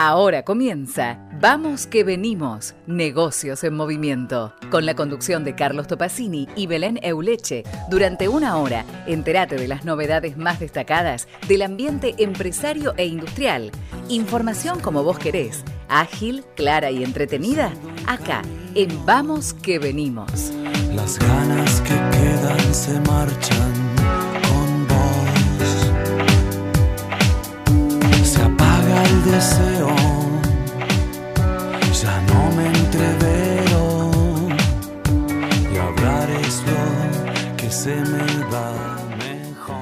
[0.00, 6.68] Ahora comienza Vamos que venimos, negocios en movimiento, con la conducción de Carlos Topacini y
[6.68, 7.64] Belén Euleche.
[7.90, 13.72] Durante una hora, entérate de las novedades más destacadas del ambiente empresario e industrial.
[14.08, 17.72] Información como vos querés, ágil, clara y entretenida,
[18.06, 18.42] acá,
[18.76, 20.52] en Vamos que venimos.
[20.94, 23.87] Las ganas que quedan se marchan
[29.30, 29.88] deseo.
[32.02, 34.10] Ya no me entrevero.
[35.72, 39.76] Y hablar es lo que se me da mejor.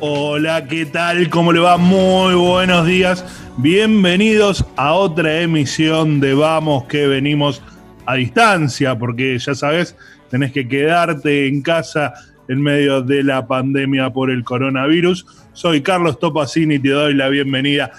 [0.00, 1.28] Hola, ¿qué tal?
[1.30, 1.76] ¿Cómo le va?
[1.76, 3.24] Muy buenos días.
[3.56, 7.60] Bienvenidos a otra emisión de Vamos que venimos
[8.06, 9.96] a distancia, porque ya sabes,
[10.30, 12.14] tenés que quedarte en casa
[12.48, 15.26] en medio de la pandemia por el coronavirus.
[15.52, 17.90] Soy Carlos Topacini y te doy la bienvenida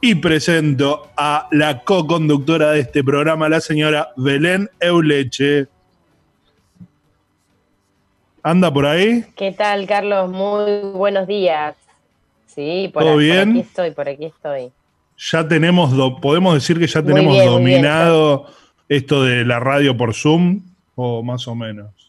[0.00, 5.66] y presento a la co-conductora de este programa, la señora Belén Euleche.
[8.42, 9.24] ¿Anda por ahí?
[9.36, 10.30] ¿Qué tal, Carlos?
[10.30, 11.74] Muy buenos días.
[12.46, 13.50] Sí, por, ¿Todo por bien?
[13.50, 14.70] aquí estoy, por aquí estoy.
[15.30, 17.82] Ya tenemos, do- podemos decir que ya tenemos bien, muy bien.
[17.82, 18.46] dominado
[18.88, 20.62] esto de la radio por Zoom,
[20.94, 22.07] o más o menos.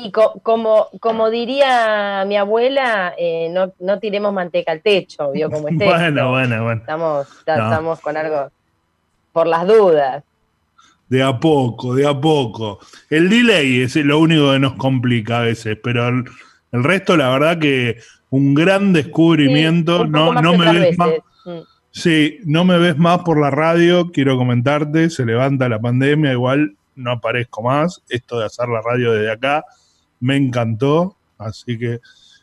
[0.00, 5.50] Y co- como, como diría mi abuela, eh, no, no tiremos manteca al techo, ¿vio
[5.50, 6.80] cómo es Bueno, bueno, bueno.
[6.80, 7.64] Estamos, ya No.
[7.64, 8.50] estamos con algo
[9.32, 10.22] por las dudas.
[11.08, 12.78] De a poco, de a poco.
[13.08, 16.24] El delay es lo único que nos complica a veces, pero el,
[16.72, 17.96] el resto, la verdad que
[18.30, 19.96] un gran descubrimiento.
[19.98, 21.10] Sí, un no no me ves más.
[21.46, 21.58] Mm.
[21.90, 26.76] Sí, no me ves más por la radio, quiero comentarte, se levanta la pandemia, igual
[26.94, 28.02] no aparezco más.
[28.10, 29.64] Esto de hacer la radio desde acá
[30.20, 32.00] me encantó, así que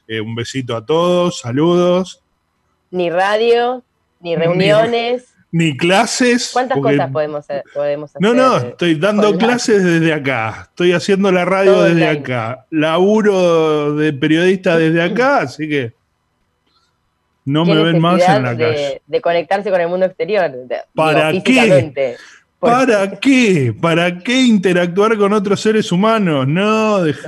[0.08, 2.22] eh, un besito a todos, saludos,
[2.91, 3.84] Ni radio,
[4.19, 5.25] ni Ni- reuniones.
[5.52, 6.50] ni clases.
[6.53, 8.22] ¿Cuántas porque- cosas podemos, hacer- podemos hacer?
[8.22, 12.19] No, no, estoy dando clases desde acá, estoy haciendo la radio Todo desde online.
[12.19, 15.94] acá, laburo de periodista desde acá, así que
[17.46, 19.02] no me ¿Qué ven más en la de, calle.
[19.06, 20.52] de conectarse con el mundo exterior.
[20.96, 22.18] ¿Para digo, qué?
[22.72, 23.74] ¿Para qué?
[23.80, 26.48] ¿Para qué interactuar con otros seres humanos?
[26.48, 27.22] No, dejá,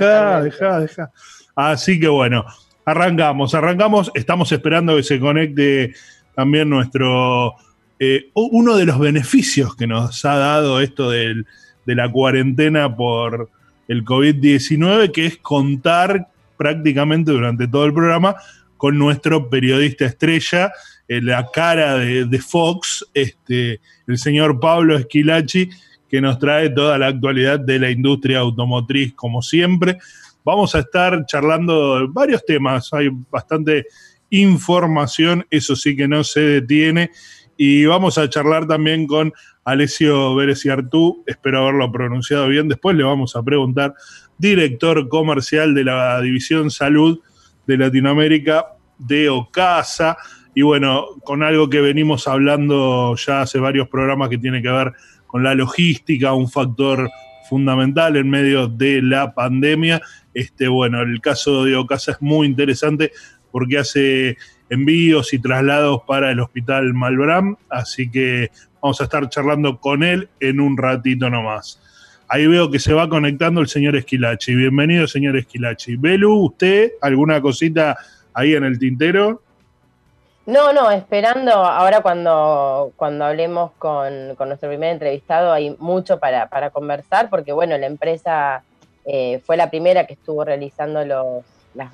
[0.44, 0.56] Totalmente.
[0.58, 1.10] dejá, dejá.
[1.54, 2.44] Así que bueno,
[2.84, 4.10] arrancamos, arrancamos.
[4.14, 5.94] Estamos esperando que se conecte
[6.34, 7.54] también nuestro.
[8.00, 11.46] eh, uno de los beneficios que nos ha dado esto del-
[11.84, 13.50] de la cuarentena por
[13.88, 18.36] el COVID-19, que es contar prácticamente durante todo el programa
[18.76, 20.70] con nuestro periodista estrella,
[21.08, 25.70] la cara de, de Fox, este, el señor Pablo Esquilachi,
[26.08, 29.98] que nos trae toda la actualidad de la industria automotriz, como siempre.
[30.44, 33.86] Vamos a estar charlando varios temas, hay bastante
[34.30, 37.10] información, eso sí que no se detiene.
[37.56, 39.32] Y vamos a charlar también con
[39.64, 42.68] Alessio Vélez y Artú, espero haberlo pronunciado bien.
[42.68, 43.94] Después le vamos a preguntar,
[44.38, 47.20] director comercial de la División Salud
[47.66, 50.16] de Latinoamérica de Ocasa.
[50.58, 54.92] Y bueno, con algo que venimos hablando ya hace varios programas que tiene que ver
[55.28, 57.08] con la logística, un factor
[57.48, 60.02] fundamental en medio de la pandemia.
[60.34, 63.12] Este, bueno, el caso de Ocasa es muy interesante
[63.52, 64.36] porque hace
[64.68, 68.50] envíos y traslados para el Hospital Malbram, así que
[68.82, 71.80] vamos a estar charlando con él en un ratito nomás.
[72.26, 74.56] Ahí veo que se va conectando el señor Esquilachi.
[74.56, 75.94] Bienvenido, señor Esquilachi.
[75.94, 77.96] Belu, ¿usted alguna cosita
[78.34, 79.44] ahí en el tintero?
[80.48, 86.48] No, no, esperando ahora cuando, cuando hablemos con, con nuestro primer entrevistado hay mucho para,
[86.48, 88.62] para conversar porque bueno, la empresa
[89.04, 91.44] eh, fue la primera que estuvo realizando los,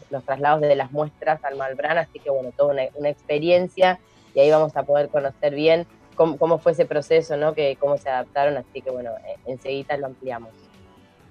[0.09, 3.99] los traslados de las muestras al Malbrán, así que bueno, toda una, una experiencia
[4.37, 5.85] y ahí vamos a poder conocer bien
[6.15, 7.55] cómo, cómo fue ese proceso, ¿no?
[7.55, 10.51] Que, cómo se adaptaron, así que bueno, eh, enseguida lo ampliamos.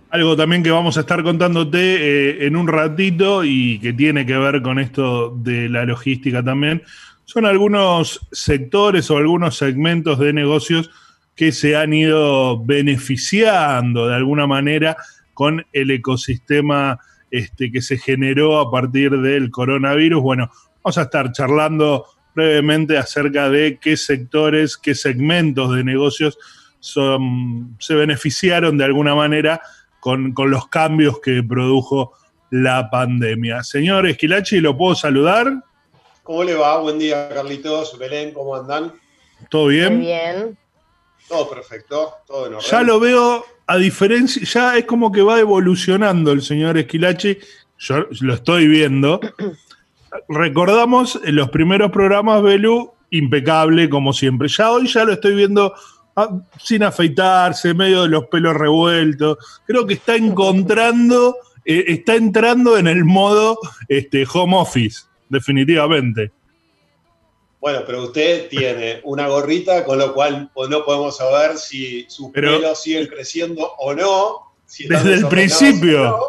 [0.10, 4.38] Algo también que vamos a estar contándote eh, en un ratito y que tiene que
[4.38, 6.84] ver con esto de la logística también,
[7.26, 10.90] son algunos sectores o algunos segmentos de negocios
[11.36, 14.98] que se han ido beneficiando de alguna manera
[15.34, 17.00] con el ecosistema
[17.32, 20.22] este, que se generó a partir del coronavirus.
[20.22, 20.52] Bueno,
[20.84, 22.06] vamos a estar charlando
[22.36, 26.38] brevemente acerca de qué sectores, qué segmentos de negocios
[26.80, 29.62] son, se beneficiaron de alguna manera
[30.00, 32.14] con, con los cambios que produjo
[32.52, 33.64] la pandemia.
[33.64, 35.64] Señor Esquilachi, ¿lo puedo saludar?
[36.24, 36.78] ¿Cómo le va?
[36.80, 37.98] Buen día, Carlitos.
[37.98, 38.94] Belén, ¿cómo andan?
[39.50, 39.98] ¿Todo bien?
[39.98, 40.58] Muy bien.
[41.28, 42.70] Todo perfecto, todo en orden.
[42.72, 47.38] Ya lo veo, a diferencia, ya es como que va evolucionando el señor Esquilachi,
[47.78, 49.20] yo lo estoy viendo.
[50.30, 54.48] Recordamos en los primeros programas, Belú, impecable como siempre.
[54.48, 55.74] Ya hoy ya lo estoy viendo
[56.16, 59.38] ah, sin afeitarse, medio de los pelos revueltos.
[59.66, 61.36] Creo que está encontrando,
[61.66, 63.60] eh, está entrando en el modo
[63.90, 66.32] este, home office, definitivamente.
[67.60, 72.30] Bueno, pero usted tiene una gorrita, con lo cual pues, no podemos saber si sus
[72.34, 74.54] Pero- pelos siguen creciendo o no.
[74.66, 76.04] si Desde el principio.
[76.04, 76.20] no.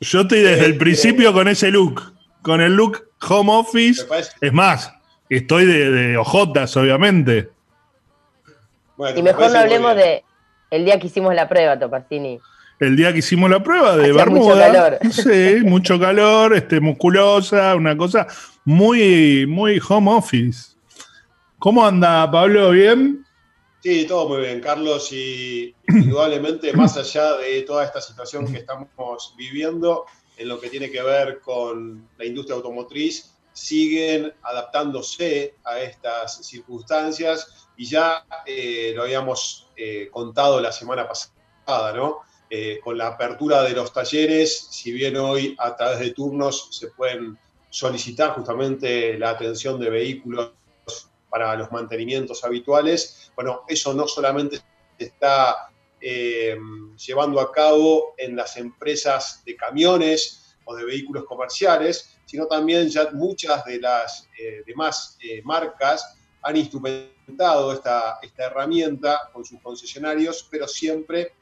[0.00, 4.04] Yo estoy desde el principio con ese look, con el look home office.
[4.40, 4.92] Es más,
[5.28, 7.50] estoy de, de ojotas, obviamente.
[8.96, 10.22] bueno, Y me mejor no hablemos de
[10.70, 12.38] el día que hicimos la prueba, Toparcini.
[12.80, 14.72] El día que hicimos la prueba de Hacía mucho Bermuda.
[14.72, 14.98] calor.
[15.12, 18.26] Sí, mucho calor, este, musculosa, una cosa
[18.64, 20.76] muy, muy home office.
[21.58, 22.70] ¿Cómo anda, Pablo?
[22.70, 23.24] ¿Bien?
[23.82, 29.34] Sí, todo muy bien, Carlos, y indudablemente más allá de toda esta situación que estamos
[29.36, 30.04] viviendo
[30.36, 37.68] en lo que tiene que ver con la industria automotriz, siguen adaptándose a estas circunstancias
[37.76, 42.20] y ya eh, lo habíamos eh, contado la semana pasada, ¿no?
[42.50, 46.88] Eh, con la apertura de los talleres, si bien hoy a través de turnos se
[46.88, 50.52] pueden solicitar justamente la atención de vehículos
[51.28, 53.30] para los mantenimientos habituales.
[53.36, 54.60] Bueno, eso no solamente
[54.98, 55.68] se está
[56.00, 56.56] eh,
[57.06, 63.10] llevando a cabo en las empresas de camiones o de vehículos comerciales, sino también ya
[63.12, 70.66] muchas de las eh, demás marcas han instrumentado esta, esta herramienta con sus concesionarios, pero
[70.66, 71.34] siempre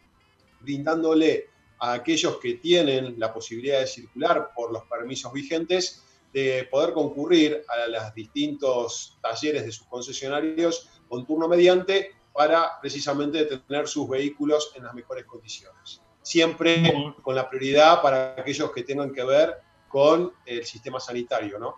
[0.67, 1.47] brindándole
[1.79, 6.03] a aquellos que tienen la posibilidad de circular por los permisos vigentes
[6.33, 13.47] de poder concurrir a los distintos talleres de sus concesionarios con turno mediante para precisamente
[13.47, 16.03] tener sus vehículos en las mejores condiciones.
[16.21, 16.93] Siempre
[17.23, 19.55] con la prioridad para aquellos que tengan que ver
[19.89, 21.77] con el sistema sanitario, ¿no?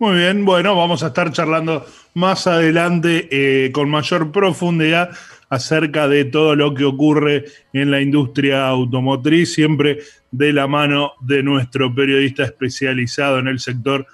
[0.00, 5.10] Muy bien, bueno, vamos a estar charlando más adelante eh, con mayor profundidad
[5.50, 9.98] acerca de todo lo que ocurre en la industria automotriz, siempre
[10.30, 14.06] de la mano de nuestro periodista especializado en el sector,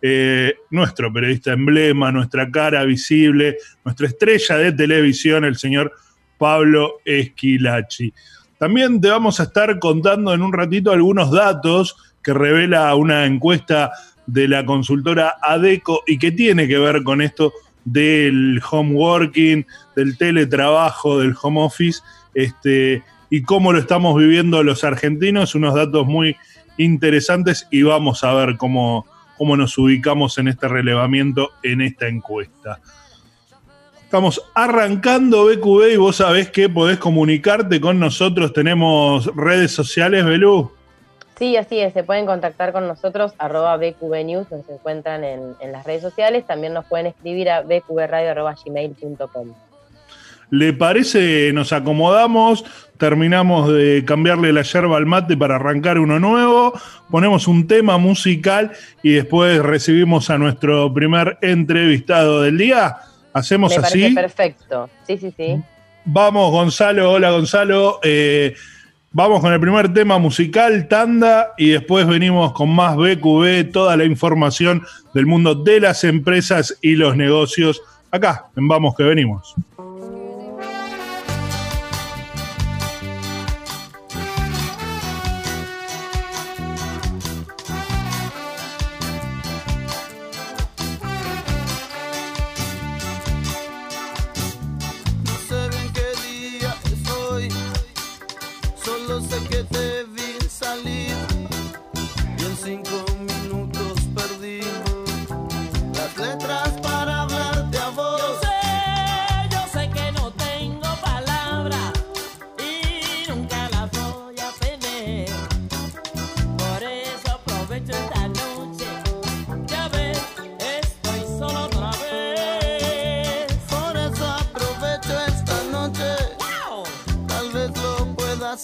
[0.00, 5.92] eh, nuestro periodista emblema, nuestra cara visible, nuestra estrella de televisión, el señor
[6.38, 8.12] Pablo Esquilachi.
[8.58, 13.92] También te vamos a estar contando en un ratito algunos datos que revela una encuesta
[14.26, 17.52] de la consultora ADECO y que tiene que ver con esto
[17.92, 22.00] del home working, del teletrabajo, del home office,
[22.34, 26.36] este, y cómo lo estamos viviendo los argentinos, unos datos muy
[26.76, 29.06] interesantes y vamos a ver cómo,
[29.36, 32.80] cómo nos ubicamos en este relevamiento en esta encuesta.
[34.02, 38.54] Estamos arrancando BQB y vos sabés que podés comunicarte con nosotros.
[38.54, 40.77] Tenemos redes sociales, Belú.
[41.38, 45.70] Sí, así es, se pueden contactar con nosotros, arroba BQB News, nos encuentran en, en
[45.70, 49.54] las redes sociales, también nos pueden escribir a bqbradio.gmail.com.
[50.50, 51.52] ¿Le parece?
[51.52, 52.64] Nos acomodamos,
[52.96, 56.72] terminamos de cambiarle la yerba al mate para arrancar uno nuevo,
[57.10, 62.96] ponemos un tema musical y después recibimos a nuestro primer entrevistado del día.
[63.32, 64.10] ¿Hacemos Me así?
[64.14, 64.88] perfecto.
[65.06, 65.62] Sí, sí, sí.
[66.06, 67.12] Vamos, Gonzalo.
[67.12, 68.00] Hola, Gonzalo.
[68.02, 68.54] Eh,
[69.12, 74.04] vamos con el primer tema musical, tanda, y después venimos con más BQB, toda la
[74.04, 74.82] información
[75.14, 77.82] del mundo de las empresas y los negocios.
[78.10, 79.54] Acá, en Vamos que venimos.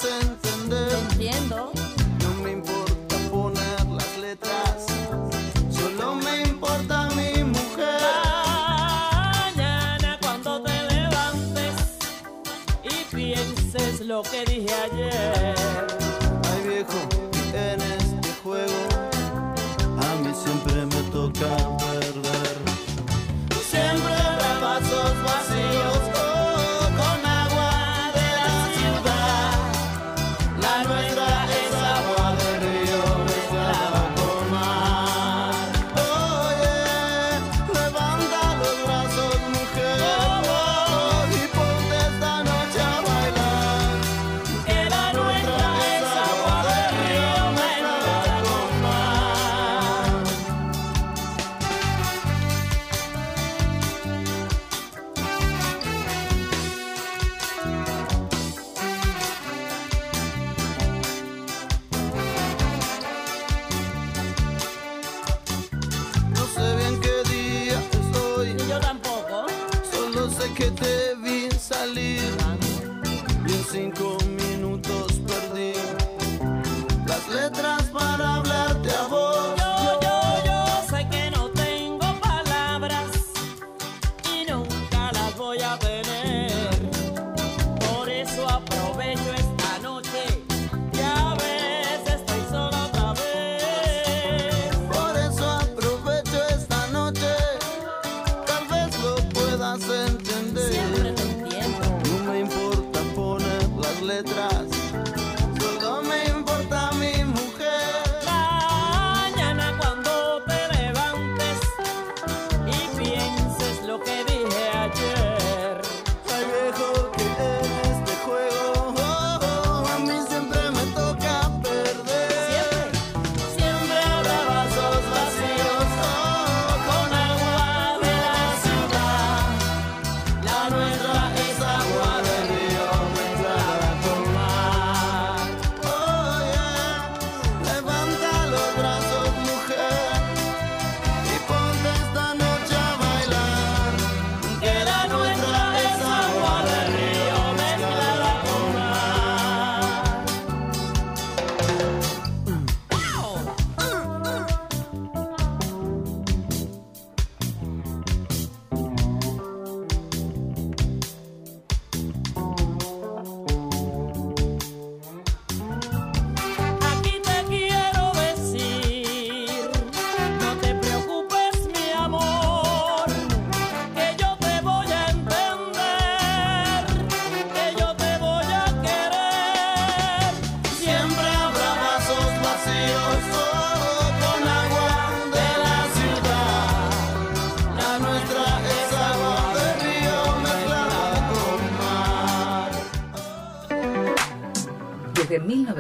[0.09, 1.73] entiendo.
[2.23, 4.87] No me importa poner las letras,
[5.71, 8.01] solo me importa mi mujer.
[9.55, 11.75] Mañana cuando te levantes
[12.83, 15.64] y pienses lo que dije ayer.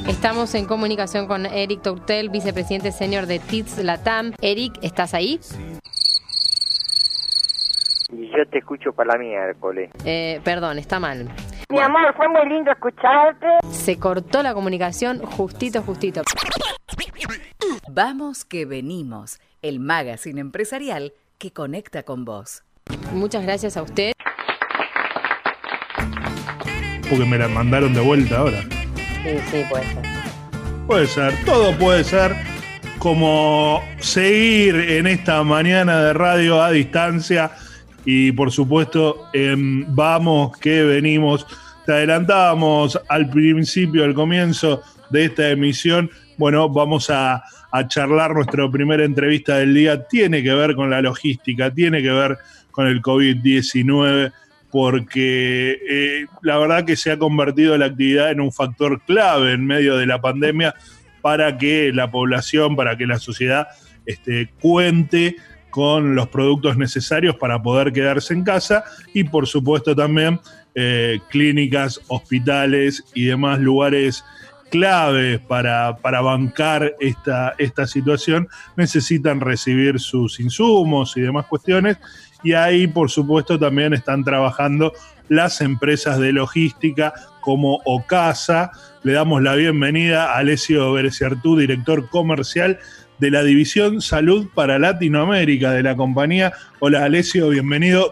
[0.07, 4.33] Estamos en comunicación con Eric Tourtel, vicepresidente senior de TITS Latam.
[4.41, 5.39] Eric, ¿estás ahí?
[8.11, 9.89] Y yo te escucho para la miércoles.
[10.05, 11.29] Eh, perdón, está mal.
[11.73, 13.47] Mi amor, fue muy lindo escucharte.
[13.71, 16.21] Se cortó la comunicación justito, justito.
[17.89, 22.63] Vamos que venimos, el magazine empresarial que conecta con vos.
[23.11, 24.11] Muchas gracias a usted.
[27.09, 28.61] Porque me la mandaron de vuelta ahora.
[29.23, 30.03] Sí, sí, puede ser.
[30.85, 32.35] Puede ser, todo puede ser
[32.99, 37.49] como seguir en esta mañana de radio a distancia
[38.05, 39.27] y por supuesto
[39.87, 41.47] vamos que venimos.
[41.85, 46.09] Te adelantábamos al principio, al comienzo de esta emisión.
[46.37, 47.43] Bueno, vamos a,
[47.87, 50.07] charlar nuestra primera entrevista del día.
[50.07, 52.37] Tiene que ver con la logística, tiene que ver
[52.71, 54.31] con el COVID-19
[54.71, 59.65] porque eh, la verdad que se ha convertido la actividad en un factor clave en
[59.65, 60.73] medio de la pandemia
[61.21, 63.67] para que la población, para que la sociedad
[64.05, 65.35] este, cuente
[65.69, 70.39] con los productos necesarios para poder quedarse en casa y por supuesto también
[70.75, 74.23] eh, clínicas, hospitales y demás lugares
[74.69, 81.97] claves para, para bancar esta, esta situación necesitan recibir sus insumos y demás cuestiones
[82.43, 84.93] y ahí por supuesto también están trabajando
[85.29, 88.71] las empresas de logística como Ocasa.
[89.03, 92.79] Le damos la bienvenida a Alessio Bereciartú, director comercial
[93.19, 96.53] de la División Salud para Latinoamérica de la compañía.
[96.79, 98.11] Hola Alessio, bienvenido.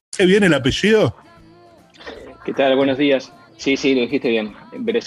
[0.21, 1.15] ¿Qué viene el apellido?
[2.45, 2.75] ¿Qué tal?
[2.75, 3.33] Buenos días.
[3.57, 4.53] Sí, sí, lo dijiste bien.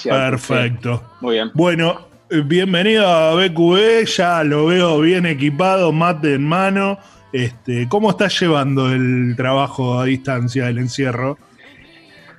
[0.02, 0.96] Perfecto.
[0.96, 1.16] sí.
[1.20, 1.52] Muy bien.
[1.54, 4.06] Bueno, eh, bienvenido a BQB.
[4.06, 6.98] Ya lo veo bien equipado, mate en mano.
[7.32, 11.38] Este, ¿Cómo estás llevando el trabajo a distancia, el encierro?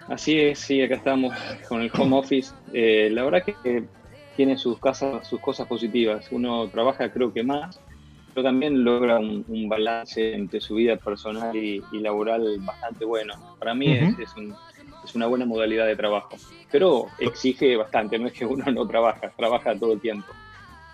[0.09, 1.33] Así es, sí, acá estamos
[1.69, 2.53] con el home office.
[2.73, 3.85] Eh, la verdad que
[4.35, 6.27] tiene sus, casas, sus cosas positivas.
[6.29, 7.79] Uno trabaja creo que más,
[8.35, 13.33] pero también logra un, un balance entre su vida personal y, y laboral bastante bueno.
[13.57, 13.87] Para mí
[14.19, 14.53] es un-
[15.05, 16.35] es una buena modalidad de trabajo,
[16.71, 20.25] pero exige bastante, no es que uno no trabaja, trabaja todo el tiempo.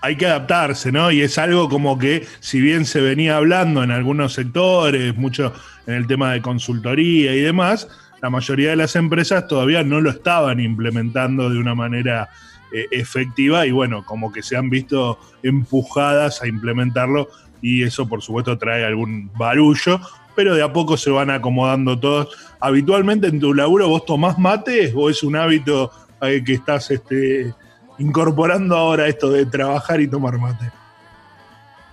[0.02, 1.12] hay que adaptarse, ¿no?
[1.12, 5.54] Y es algo como que, si bien se venía hablando en algunos sectores, mucho
[5.88, 7.88] en el tema de consultoría y demás,
[8.22, 12.30] la mayoría de las empresas todavía no lo estaban implementando de una manera
[12.74, 17.30] eh, efectiva y bueno, como que se han visto empujadas a implementarlo
[17.62, 20.00] y eso por supuesto trae algún barullo,
[20.36, 22.36] pero de a poco se van acomodando todos.
[22.60, 27.54] Habitualmente en tu laburo vos tomás mate o es un hábito eh, que estás este,
[27.98, 30.72] incorporando ahora esto de trabajar y tomar mate.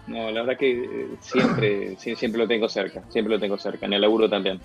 [0.07, 3.93] No, la verdad que eh, siempre, siempre lo tengo cerca, siempre lo tengo cerca, en
[3.93, 4.61] el laburo también.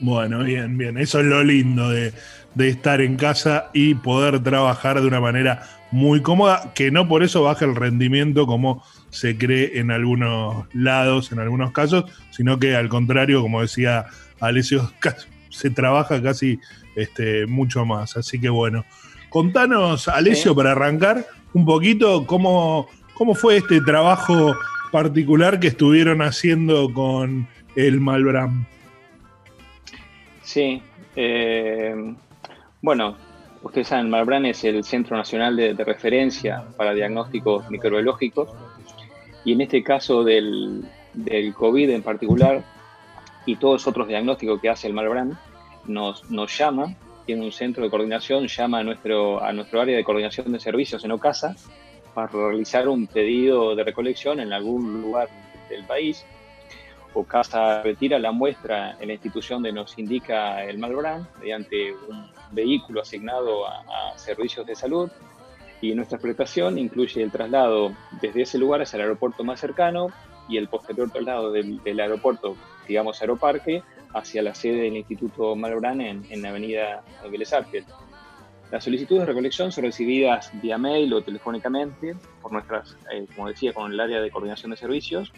[0.00, 0.96] Bueno, bien, bien.
[0.98, 2.12] Eso es lo lindo de,
[2.54, 7.22] de estar en casa y poder trabajar de una manera muy cómoda, que no por
[7.22, 12.76] eso baja el rendimiento como se cree en algunos lados, en algunos casos, sino que
[12.76, 14.06] al contrario, como decía
[14.40, 14.92] Alessio,
[15.50, 16.58] se trabaja casi
[16.96, 18.16] este, mucho más.
[18.16, 18.84] Así que bueno,
[19.28, 20.56] contanos, Alessio, Sí.
[20.56, 24.56] para arrancar un poquito, cómo, cómo fue este trabajo
[24.92, 28.64] particular que estuvieron haciendo con el Malbram.
[30.42, 30.82] Sí,
[31.16, 32.14] eh,
[32.82, 33.16] bueno,
[33.62, 38.50] ustedes saben, Malbran es el Centro Nacional de, Referencia para Diagnósticos Microbiológicos.
[39.44, 42.62] Y en este caso del, del COVID en particular
[43.46, 45.38] y todos otros diagnósticos que hace el Malbran,
[45.86, 46.94] nos, nos llama,
[47.26, 51.04] tiene un centro de coordinación, llama a nuestro, a nuestro área de coordinación de servicios
[51.04, 51.56] en OCASA
[52.14, 55.28] para realizar un pedido de recolección en algún lugar
[55.68, 56.24] del país.
[57.12, 62.30] O casa retira la muestra en la institución donde nos indica el Malbrán mediante un
[62.50, 65.10] vehículo asignado a, a servicios de salud
[65.80, 70.08] y nuestra prestación incluye el traslado desde ese lugar hacia el aeropuerto más cercano
[70.48, 73.82] y el posterior traslado del, del aeropuerto, digamos Aeroparque,
[74.12, 77.86] hacia la sede del Instituto Malbrán en, en la avenida Vélez Arfield.
[78.70, 83.72] Las solicitudes de recolección son recibidas vía mail o telefónicamente por nuestras, eh, como decía,
[83.72, 85.32] con el área de coordinación de servicios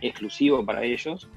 [0.00, 1.28] exclusivo para ellos,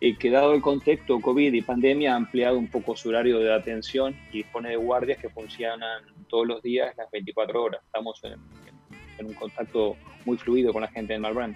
[0.00, 3.52] eh, que dado el contexto COVID y pandemia ha ampliado un poco su horario de
[3.54, 7.80] atención y dispone de guardias que funcionan todos los días las 24 horas.
[7.84, 11.54] Estamos en, un contacto muy fluido con la gente de Malbrand.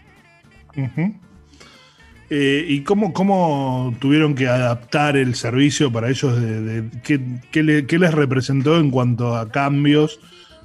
[2.30, 6.40] Eh, ¿Y cómo, cómo tuvieron que adaptar el servicio para ellos?
[6.40, 7.20] De- ¿qué,
[7.52, 10.20] qué le- qué les representó en cuanto a cambios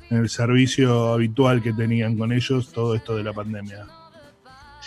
[0.10, 3.86] en el servicio habitual que tenían con ellos todo esto de la pandemia?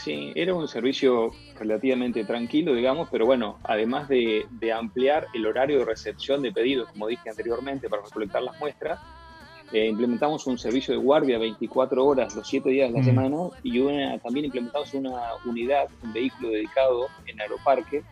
[0.03, 5.79] Sí, era un servicio relativamente tranquilo, digamos, pero bueno, además de, de ampliar el horario
[5.79, 8.99] de recepción de pedidos, como dije anteriormente, para recolectar las muestras,
[9.73, 13.05] eh, implementamos un servicio de guardia 24 horas los 7 días de la Mm.
[13.05, 15.13] semana y una- también implementamos una
[15.47, 18.03] unidad, un vehículo dedicado en Aeroparque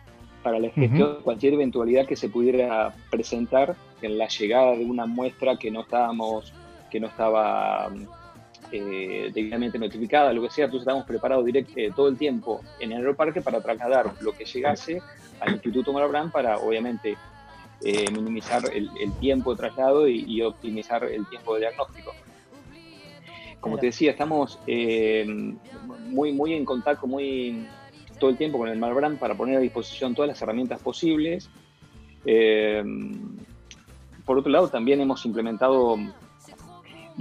[0.43, 5.05] para la gestión de cualquier eventualidad que se pudiera presentar en la llegada de una
[5.05, 6.51] muestra que no estábamos,
[6.89, 7.91] que no estaba
[8.71, 12.91] eh, debidamente notificada, lo que sea, entonces estamos preparados direct- eh, todo el tiempo en
[12.91, 15.01] el aeroparque para trasladar lo que llegase
[15.39, 17.17] al Instituto Malbrán para, obviamente,
[17.83, 22.13] eh, minimizar el, el tiempo de traslado y, y optimizar el tiempo de diagnóstico.
[23.59, 25.25] Como te decía, estamos eh,
[26.07, 27.67] muy, muy en contacto, muy
[28.19, 31.49] todo el tiempo con el Malbrán para poner a disposición todas las herramientas posibles.
[32.25, 32.83] Eh,
[34.25, 35.97] por otro lado, también hemos implementado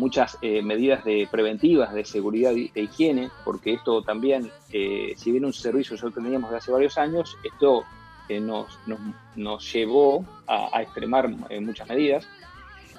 [0.00, 5.30] muchas eh, medidas de preventivas de seguridad y de higiene, porque esto también, eh, si
[5.30, 7.84] bien un servicio lo teníamos de hace varios años, esto
[8.28, 8.98] eh, nos, nos,
[9.36, 11.28] nos, llevó a, extremar
[11.60, 12.26] muchas medidas.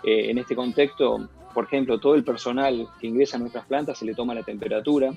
[0.03, 4.15] En este contexto, por ejemplo, todo el personal que ingresa a nuestras plantas se le
[4.15, 5.13] toma la temperatura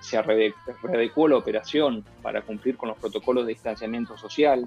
[0.00, 4.66] se readecuó la operación para cumplir con los protocolos de distanciamiento social.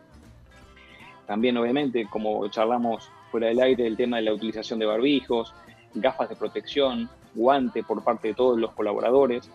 [1.26, 5.54] También, obviamente, como charlamos fuera del aire, el tema de la utilización de barbijos,
[5.96, 9.50] gafas de protección, guante por parte de todos los colaboradores.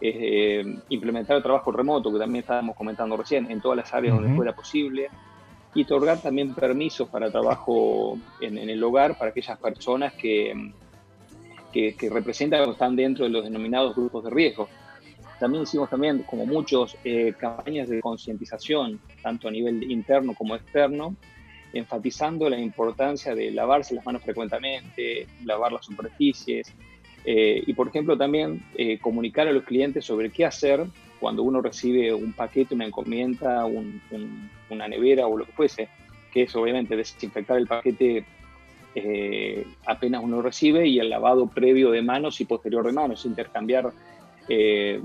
[0.00, 4.28] eh, implementar el trabajo remoto, que también estábamos comentando recién, en todas las áreas donde
[4.28, 4.36] Ujú.
[4.36, 5.08] fuera posible.
[5.74, 10.52] Y otorgar también permisos para trabajo en, en el hogar para aquellas personas que,
[11.72, 14.68] que, que representan o están dentro de los denominados grupos de riesgo.
[15.38, 21.14] También hicimos también, como muchos, eh, campañas de concientización, tanto a nivel interno como externo,
[21.72, 26.72] enfatizando la importancia de lavarse las manos frecuentemente, lavar las superficies,
[27.24, 30.84] eh, y por ejemplo también eh, comunicar a los clientes sobre qué hacer
[31.18, 35.88] cuando uno recibe un paquete, una encomienda, un- un- una nevera o lo que fuese,
[36.32, 38.24] que es obviamente desinfectar el paquete
[38.94, 43.92] eh, apenas uno recibe y el lavado previo de manos y posterior de manos, intercambiar,
[44.48, 45.02] de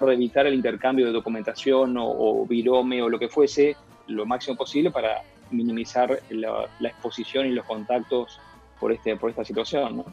[0.00, 3.76] evitar el intercambio de documentación o, o virome o lo que fuese
[4.08, 8.40] lo máximo posible para minimizar la, la exposición y los contactos
[8.80, 9.98] por, este, por esta situación.
[9.98, 10.04] ¿no?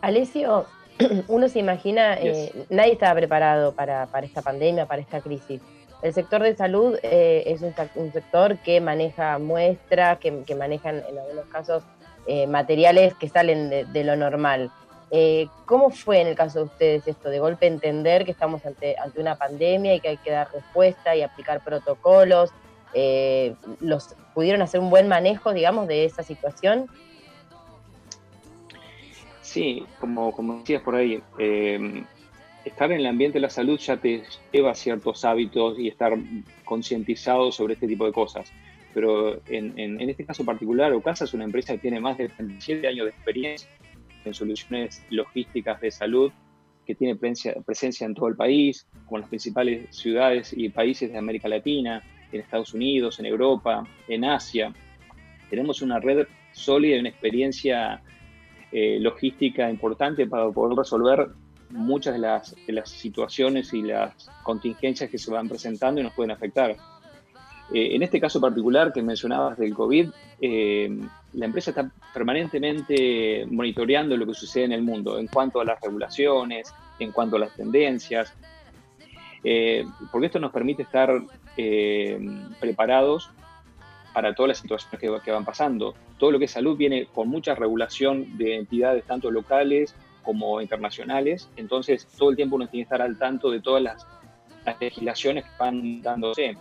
[0.00, 0.66] Alessio,
[1.28, 5.60] uno se imagina, eh, nadie estaba preparado para, para esta pandemia, para esta crisis.
[6.02, 10.54] El sector de salud eh, es un, sac- un sector que maneja muestras, que, que
[10.54, 11.82] manejan en algunos casos
[12.26, 14.70] eh, materiales que salen de, de lo normal.
[15.10, 17.30] Eh, ¿Cómo fue en el caso de ustedes esto?
[17.30, 21.16] De golpe entender que estamos ante, ante una pandemia y que hay que dar respuesta
[21.16, 22.50] y aplicar protocolos.
[22.94, 26.86] Eh, los, ¿Pudieron hacer un buen manejo, digamos, de esa situación?
[29.42, 32.04] Sí, como, como decías por ahí, eh,
[32.64, 34.22] estar en el ambiente de la salud ya te
[34.52, 36.12] lleva ciertos hábitos y estar
[36.64, 38.52] concientizado sobre este tipo de cosas.
[38.94, 42.28] Pero en, en- en este caso particular, Ocasa es una empresa que tiene más de
[42.28, 43.68] 37 años de experiencia
[44.24, 46.30] en soluciones logísticas de salud,
[46.86, 51.12] que tiene presencia, presencia en todo el país, como en las principales ciudades y países
[51.12, 54.72] de América Latina, en Estados Unidos, en Europa, en Asia.
[55.50, 58.02] Tenemos una red sólida y una experiencia
[58.70, 61.28] eh, logística importante para poder resolver
[61.70, 66.12] muchas de las, de las situaciones y las contingencias que se van presentando y nos
[66.12, 66.72] pueden afectar.
[67.72, 70.10] Eh, en este caso particular que mencionabas del COVID,
[70.40, 70.98] eh,
[71.32, 75.80] la empresa está permanentemente monitoreando lo que sucede en el mundo en cuanto a las
[75.80, 78.34] regulaciones, en cuanto a las tendencias,
[80.10, 81.10] porque esto nos permite estar
[81.58, 82.18] eh,
[82.58, 83.30] preparados
[84.14, 85.94] para todas las situaciones que, que van pasando.
[86.18, 91.48] Todo lo que es salud viene con mucha regulación de entidades tanto locales como internacionales,
[91.56, 94.06] entonces todo el tiempo uno tiene que estar al tanto de todas las,
[94.64, 96.56] las legislaciones que van dándose.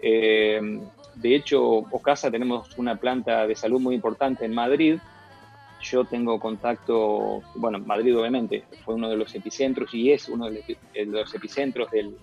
[0.00, 0.80] Eh,
[1.14, 4.98] de hecho, Ocasa tenemos una planta de salud muy importante en Madrid.
[5.82, 10.64] Yo tengo contacto, bueno, Madrid obviamente fue uno de los epicentros y es uno de
[11.06, 12.16] los, epicentros del-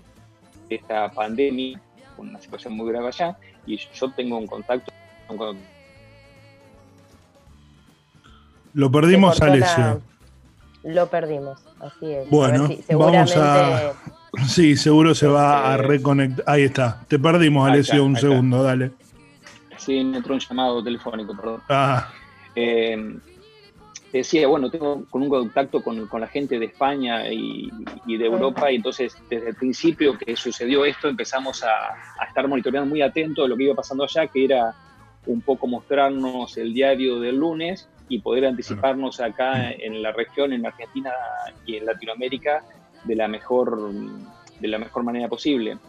[0.70, 1.80] de esta pandemia,
[2.16, 4.92] con una situación muy grave allá, y yo tengo un contacto
[5.28, 5.58] con
[8.74, 10.02] Lo perdimos, Alessio.
[10.84, 12.30] Lo perdimos, así es.
[12.30, 13.94] Bueno, si- vamos a.
[14.48, 16.44] Sí, seguro se va a reconectar.
[16.48, 17.06] Ahí está.
[17.08, 18.92] Te perdimos, Alessio, un segundo, dale.
[19.78, 21.62] Sí, me entró un llamado telefónico, perdón.
[21.70, 22.10] Ah,
[22.56, 23.16] Eh,
[24.14, 27.68] te decía, bueno, tengo con un contacto con, con la gente de España y,
[28.06, 32.48] y de Europa, y entonces desde el principio que sucedió esto empezamos a, a estar
[32.48, 34.76] monitoreando muy atentos de lo que iba pasando allá, que era
[35.26, 40.64] un poco mostrarnos el diario del lunes y poder anticiparnos acá en la región, en
[40.64, 41.12] Argentina
[41.66, 42.64] y en Latinoamérica
[43.06, 43.92] de la mejor,
[44.60, 45.80] de la mejor manera posible.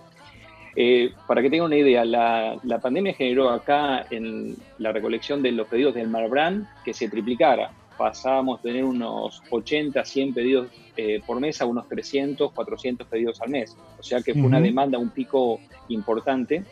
[0.75, 5.53] Eh, para que tengan una idea, la, la pandemia generó acá en la recolección de
[5.53, 7.71] los pedidos del Marbrand que se triplicara.
[7.97, 13.41] Pasábamos de tener unos 80, 100 pedidos eh, por mes a unos 300, 400 pedidos
[13.41, 13.77] al mes.
[13.99, 16.65] O sea que fue una demanda, un pico importante.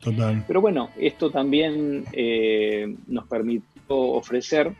[0.00, 0.44] total.
[0.46, 4.72] Pero bueno, esto también eh, nos permitió ofrecer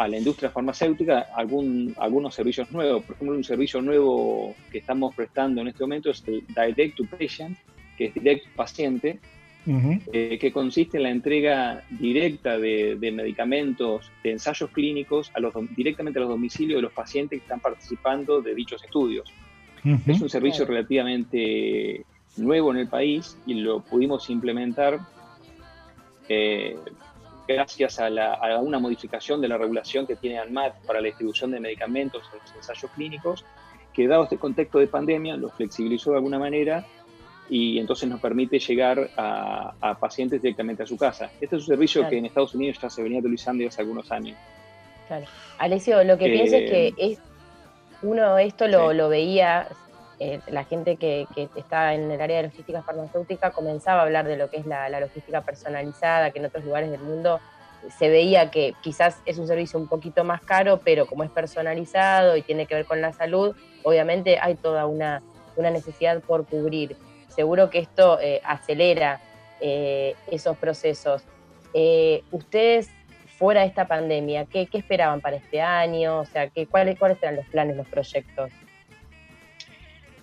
[0.00, 3.04] a la industria farmacéutica algún, algunos servicios nuevos.
[3.04, 7.04] Por ejemplo, un servicio nuevo que estamos prestando en este momento es el Direct to
[7.04, 7.58] Patient,
[7.98, 9.20] que es directo paciente,
[10.12, 15.52] Eh, que consiste en la entrega directa de, de medicamentos, de ensayos clínicos a los,
[15.52, 19.30] dom- directamente a los domicilios de los pacientes que están participando de dichos estudios.
[20.06, 22.04] Es un servicio relativamente
[22.36, 25.00] nuevo en el país y lo pudimos implementar
[26.28, 26.76] eh,
[27.48, 31.50] gracias a, la- a una modificación de la regulación que tiene ANMAT para la distribución
[31.50, 33.44] de medicamentos en los ensayos clínicos,
[33.92, 36.86] que dado este contexto de pandemia lo flexibilizó de alguna manera
[37.50, 41.30] y entonces nos permite llegar a, a pacientes directamente a su casa.
[41.40, 42.10] Este es un servicio Claro.
[42.10, 44.38] que en Estados Unidos ya se venía utilizando hace algunos años.
[45.08, 45.26] Claro.
[45.58, 47.18] Alessio, lo que Eh, pienso es que es,
[48.02, 49.66] uno esto lo, lo veía,
[50.20, 54.26] eh, la gente que, que está en el área de logística farmacéutica comenzaba a hablar
[54.28, 57.40] de lo que es la, la logística personalizada, que en otros lugares del mundo
[57.98, 62.36] se veía que quizás es un servicio un poquito más caro, pero como es personalizado
[62.36, 65.22] y tiene que ver con la salud, obviamente hay toda una,
[65.56, 66.94] una necesidad por cubrir.
[67.30, 69.20] Seguro que esto eh, acelera
[69.60, 71.22] eh, esos procesos.
[71.72, 72.90] Eh, ustedes,
[73.38, 76.20] fuera de esta pandemia, ¿qué, esperaban para este año?
[76.20, 78.50] O sea, ¿qué, cuáles, ¿cuáles eran los planes, los proyectos?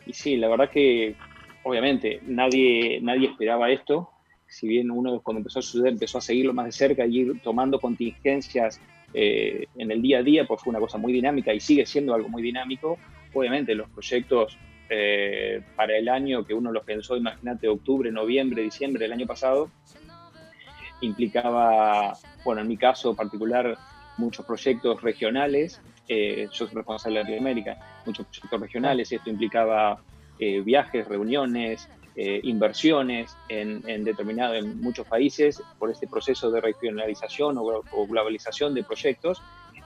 [0.06, 1.16] Y sí, la verdad que
[1.64, 4.10] obviamente nadie, nadie esperaba esto.
[4.46, 7.42] Si bien uno cuando empezó a suceder empezó a seguirlo más de cerca y ir
[7.42, 8.80] tomando contingencias
[9.14, 12.30] en el día a día, pues fue una cosa muy dinámica y sigue siendo algo
[12.30, 12.98] muy dinámico.
[13.34, 14.58] Obviamente los proyectos
[14.90, 19.70] eh, para el año que uno los pensó, imagínate, octubre, noviembre, diciembre del año pasado,
[21.02, 23.78] implicaba, bueno, en mi caso particular,
[24.18, 25.82] muchos proyectos regionales.
[26.08, 29.12] Eh, yo soy responsable de Latinoamérica, muchos proyectos regionales.
[29.12, 30.02] Esto implicaba
[30.40, 36.62] eh, viajes, reuniones, eh, inversiones en, en, determinado, en muchos países por este proceso de
[36.62, 39.42] regionalización o, o globalización de proyectos.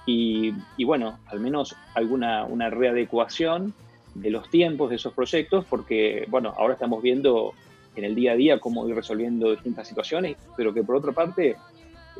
[0.06, 3.74] Y, y, bueno, al menos alguna una readecuación
[4.14, 7.54] de los tiempos de esos proyectos, porque bueno, ahora estamos viendo
[7.96, 11.56] en el día a día cómo ir resolviendo distintas situaciones, pero que por otra parte,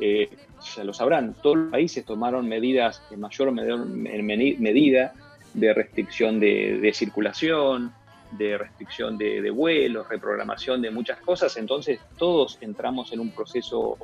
[0.00, 0.28] eh,
[0.74, 5.12] ya lo sabrán, todos los países tomaron medidas en mayor o menor medida
[5.54, 7.92] de restricción de, circulación,
[8.32, 13.98] de restricción de, de, vuelos, reprogramación de muchas cosas, entonces todos entramos en un proceso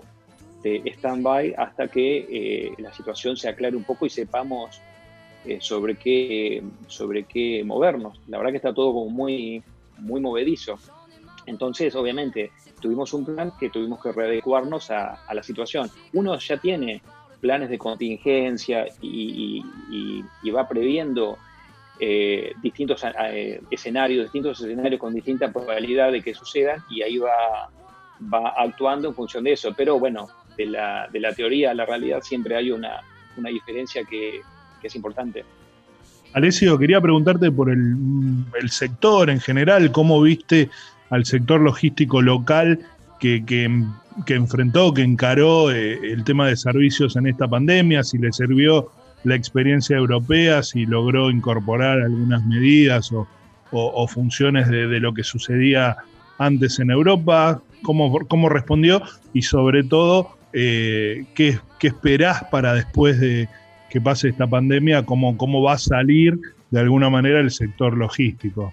[0.62, 4.80] de stand-by hasta que eh, la situación se aclare un poco y sepamos
[5.48, 8.20] eh, sobre, qué, sobre qué movernos.
[8.28, 9.62] La verdad que está todo como muy,
[9.98, 10.78] muy movedizo.
[11.46, 15.90] Entonces, obviamente, tuvimos un plan que tuvimos que readecuarnos a, la situación.
[16.12, 17.02] Uno ya tiene
[17.40, 19.62] planes de contingencia y
[20.50, 21.38] va previendo
[22.00, 27.70] eh, distintos eh, escenarios, distintos escenarios con distinta probabilidad de que sucedan y ahí va,
[28.32, 29.74] va actuando en función de eso.
[29.76, 33.02] Pero bueno, de la, de la teoría a la realidad siempre hay una,
[33.36, 34.42] una diferencia que,
[34.80, 35.44] que, es importante.
[36.34, 40.68] Alessio, quería preguntarte por el, sector en general, cómo viste
[41.10, 42.80] al sector logístico local
[43.18, 48.32] que, que, enfrentó, que encaró eh, el tema de servicios en esta pandemia, si le
[48.32, 48.90] sirvió
[49.24, 53.26] la experiencia europea, si logró incorporar algunas medidas o,
[54.08, 55.96] funciones de, de, lo que sucedía
[56.38, 63.20] antes en Europa, cómo, cómo respondió y sobre todo eh, ¿qué, qué, esperás para después
[63.20, 63.48] de
[63.90, 66.38] que pase esta pandemia, cómo, cómo va a salir
[66.70, 68.72] de alguna manera el sector logístico.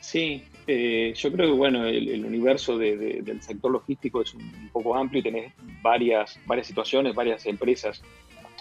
[0.00, 4.70] Sí, eh, yo creo que bueno, el, universo de, de, del sector logístico es un
[4.72, 8.02] poco amplio y tenés varias, varias situaciones, varias empresas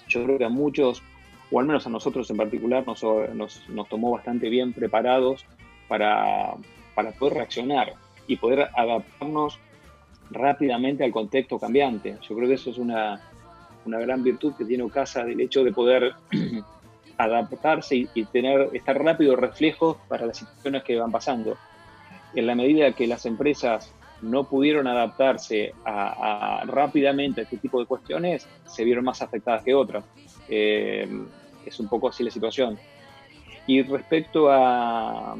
[0.09, 1.01] yo creo que a muchos,
[1.51, 3.03] o al menos a nosotros en particular, nos,
[3.33, 5.45] nos, nos tomó bastante bien preparados
[5.87, 6.55] para,
[6.95, 7.93] para, poder reaccionar
[8.27, 9.59] y poder adaptarnos
[10.31, 12.17] rápidamente al contexto cambiante.
[12.27, 13.21] Yo creo que eso es una,
[13.85, 16.13] una gran virtud que tiene Ocasa, del hecho de poder
[17.17, 21.57] adaptarse y, tener, estar rápido reflejos para las situaciones que van pasando.
[22.33, 25.73] En la medida que las empresas no pudieron adaptarse
[26.65, 30.03] rápidamente a este tipo de cuestiones, se vieron más afectadas que otras.
[30.49, 31.07] Eh,
[31.65, 32.77] es un poco así la situación.
[33.65, 35.35] Y respecto a,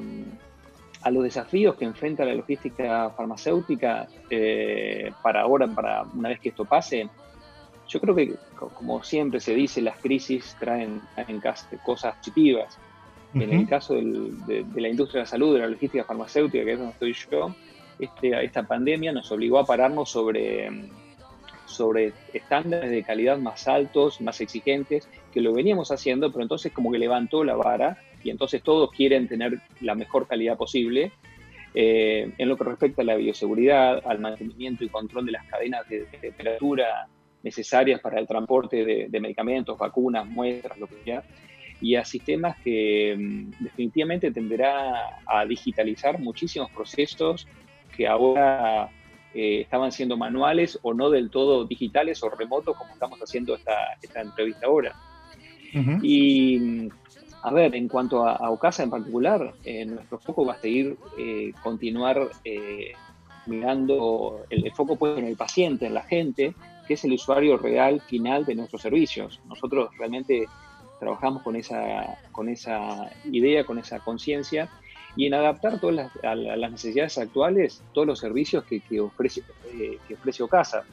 [1.02, 6.49] a los desafíos que enfrenta la logística farmacéutica eh, para ahora, para una vez que
[6.49, 7.08] esto pase,
[7.89, 8.36] yo creo que,
[8.75, 11.41] como siempre se dice, las crisis traen, traen
[11.84, 12.78] cosas positivas.
[13.34, 13.43] Uh -huh.
[13.43, 16.63] En el caso del, de, de, la industria de la salud, de la logística farmacéutica,
[16.63, 17.56] que es donde estoy yo,
[17.99, 20.69] este, esta pandemia nos obligó a pararnos sobre,
[21.65, 26.91] sobre estándares de calidad más altos, más exigentes, que lo veníamos haciendo, pero entonces como
[26.91, 31.12] que levantó la vara y entonces todos quieren tener la mejor calidad posible.
[31.75, 35.88] Eh, en lo que respecta a la bioseguridad, al mantenimiento y control de las cadenas
[35.88, 37.08] de, de temperatura
[37.43, 41.23] necesarias para el transporte de, de, medicamentos, vacunas, muestras, lo que sea,
[41.82, 47.47] y a sistemas que mm, definitivamente tenderá a digitalizar muchísimos procesos
[47.95, 48.89] que ahora
[49.34, 53.93] eh, estaban siendo manuales o no del todo digitales o remotos, como estamos haciendo esta,
[54.02, 54.95] esta entrevista ahora.
[55.73, 55.99] Uh -huh.
[56.02, 56.89] Y
[57.41, 60.97] a ver, en cuanto a, a Ocasa en particular, eh, nuestro foco va a seguir
[61.17, 62.93] eh, continuar eh,
[63.45, 66.54] mirando el, el, foco puesto en el paciente, en la gente,
[66.89, 69.39] que es el usuario real final de nuestros servicios.
[69.47, 70.47] Nosotros realmente
[70.99, 74.67] trabajamos con esa, con esa idea, con esa conciencia
[75.15, 79.99] y en adaptar todas las, a las necesidades actuales todos los servicios que, ofrece, eh,
[80.08, 80.84] que ofrece Ocasa,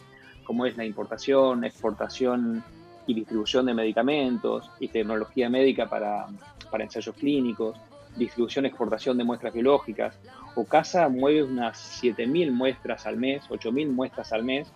[0.45, 2.63] como es la importación, exportación
[3.07, 6.27] y distribución de medicamentos y tecnología médica para,
[6.71, 7.75] para ensayos clínicos,
[8.19, 10.19] distribución y exportación de muestras biológicas.
[10.57, 14.71] OCASA mueve unas 7.000 muestras al mes, 8.000 muestras al mes,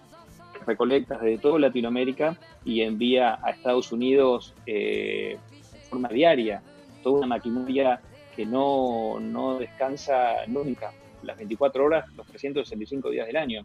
[0.70, 5.36] que recolecta desde toda Latinoamérica y envía a Estados Unidos eh,
[5.72, 6.62] de forma diaria.
[7.02, 8.00] Toda una maquinaria
[8.36, 13.64] que no, no descansa nunca, las 24 horas, los 365 días del año.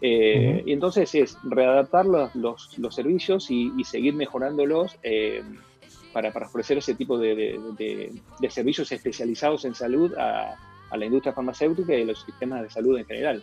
[0.00, 0.62] Eh.
[0.66, 5.42] Y entonces es readaptar los, los- los servicios y, y seguir mejorándolos eh,
[6.12, 10.56] para, para ofrecer ese tipo de, de- de- de servicios especializados en salud a,
[10.90, 13.42] a la industria farmacéutica y a los sistemas de salud en general.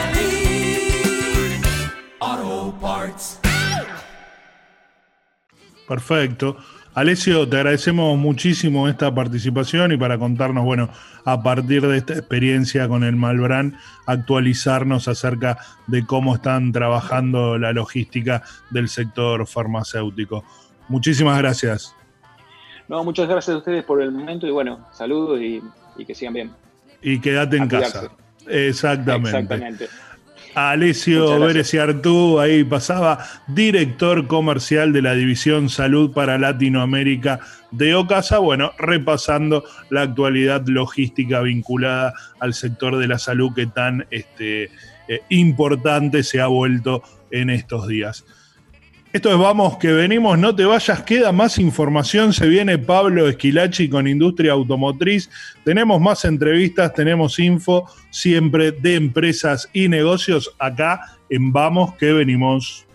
[5.91, 6.55] Perfecto.
[6.93, 10.87] Alessio, te agradecemos muchísimo esta participación y para contarnos, bueno,
[11.25, 17.73] a partir de esta experiencia con el Malbrán, actualizarnos acerca de cómo están trabajando la
[17.73, 20.45] logística del sector farmacéutico.
[20.87, 21.93] Muchísimas gracias.
[22.87, 25.61] No, muchas gracias a ustedes por el momento y bueno, saludos y,
[25.97, 26.51] y que sigan bien.
[27.01, 28.11] Y quédate en casa.
[28.47, 29.27] Exactamente.
[29.27, 29.89] Exactamente.
[30.55, 31.39] Alessio.
[31.39, 37.39] Vélez y Artú, ahí pasaba, director comercial de la División Salud para Latinoamérica
[37.71, 44.05] de Ocasa, bueno, repasando la actualidad logística vinculada al sector de la salud que tan
[44.11, 44.71] este,
[45.07, 48.25] eh, importante se ha vuelto en estos días.
[49.13, 53.89] Esto es Vamos que venimos, no te vayas, queda más información, se viene Pablo Esquilachi
[53.89, 55.29] con Industria Automotriz,
[55.65, 62.85] tenemos más entrevistas, tenemos info siempre de empresas y negocios acá en Vamos que venimos.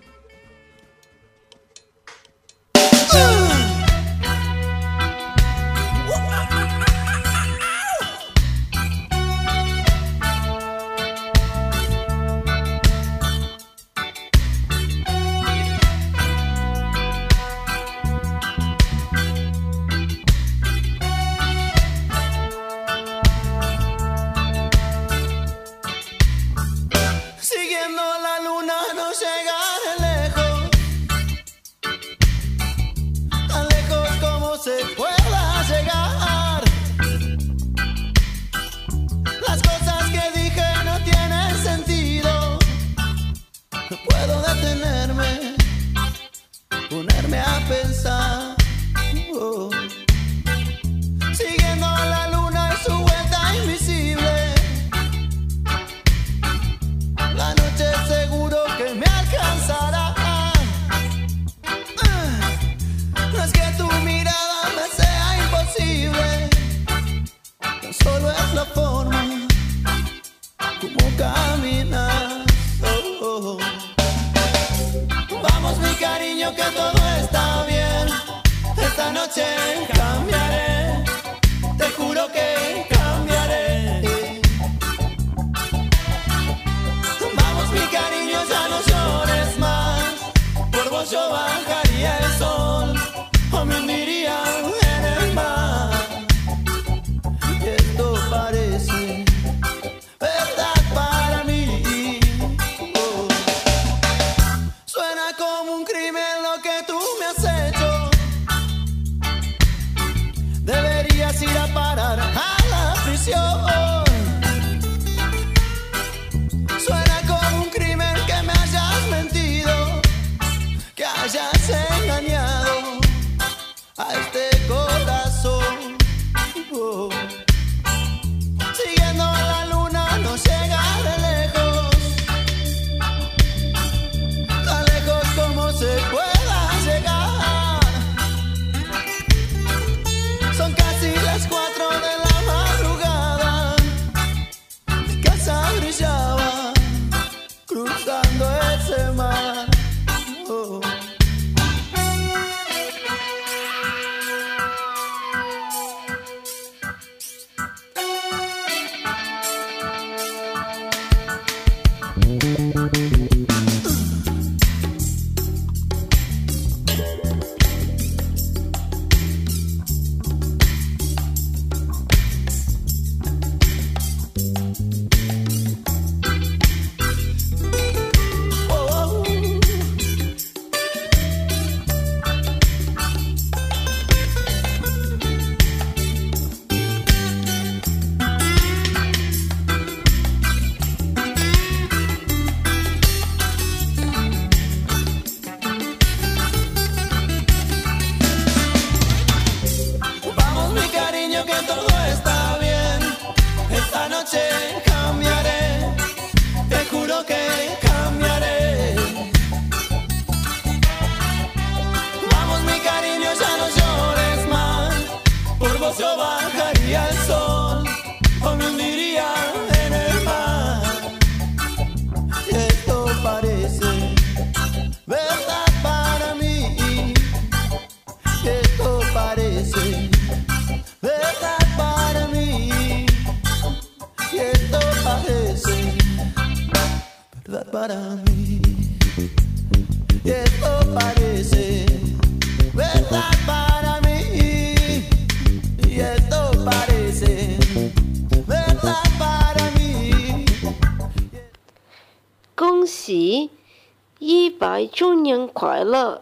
[254.56, 256.22] 一百周年快乐，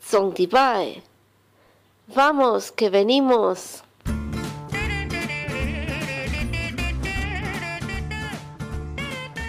[0.00, 1.02] 总迪拜，
[2.14, 3.82] vamos que venimos。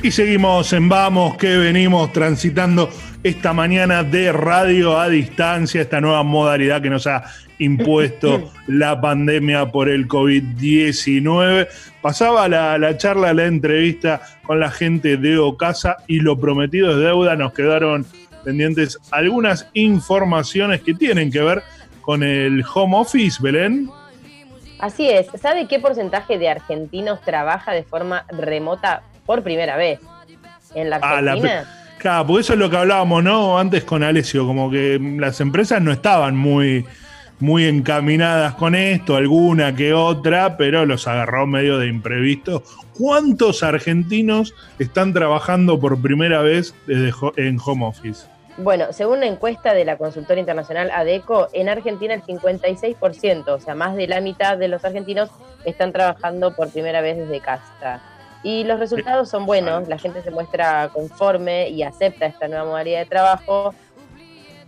[0.02, 2.90] Y seguimos en Vamos, que venimos transitando
[3.22, 7.24] esta mañana de radio a distancia, esta nueva modalidad que nos ha
[7.59, 11.69] impuesto la pandemia por el COVID-19.
[12.03, 16.99] Pasaba la, la charla, la entrevista con la gente de Ocasa y lo prometido es
[16.99, 17.37] deuda.
[17.37, 18.07] Nos quedaron
[18.45, 21.63] pendientes algunas informaciones que tienen que ver
[22.03, 23.89] con el home office, Belén.
[24.79, 25.29] Así es.
[25.41, 30.01] ¿Sabe qué porcentaje de argentinos trabaja de forma remota por primera vez
[30.75, 31.63] en la Ah, la Argentina?
[31.63, 33.59] pe- Claro, porque eso es lo que hablábamos, ¿no?
[33.59, 36.85] Antes con Alessio, como que las empresas no estaban muy,
[37.41, 42.63] muy encaminadas con esto, alguna que otra, pero los agarró medio de imprevisto.
[42.97, 48.27] ¿Cuántos argentinos están trabajando por primera vez en home office?
[48.57, 53.75] Bueno, según una encuesta de la consultora internacional ADECO, en Argentina el 56%, o sea,
[53.75, 55.29] más de la mitad de los argentinos
[55.65, 58.01] están trabajando por primera vez desde casa.
[58.45, 63.01] Y los resultados son buenos, la gente se muestra conforme y acepta esta nueva modalidad
[63.01, 63.75] de trabajo,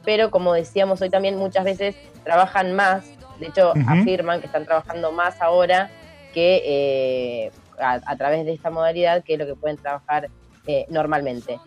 [0.06, 1.94] pero como decíamos hoy también, muchas veces
[2.24, 3.04] trabajan más,
[3.38, 5.90] de hecho afirman que están trabajando más ahora
[6.32, 10.28] que eh, a, a través de esta modalidad que lo que pueden trabajar
[10.66, 11.58] eh, normalmente.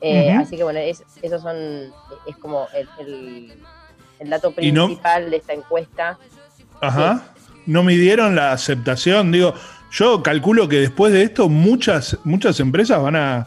[0.00, 0.32] Eh.
[0.32, 1.56] Así que bueno, es, esos son,
[2.26, 3.52] es como el, el-
[4.20, 6.18] el dato no- principal de esta encuesta.
[6.80, 7.22] Ajá.
[7.66, 9.30] No midieron la aceptación.
[9.30, 9.54] Digo,
[9.92, 13.46] yo calculo que después de esto muchas, muchas empresas van a,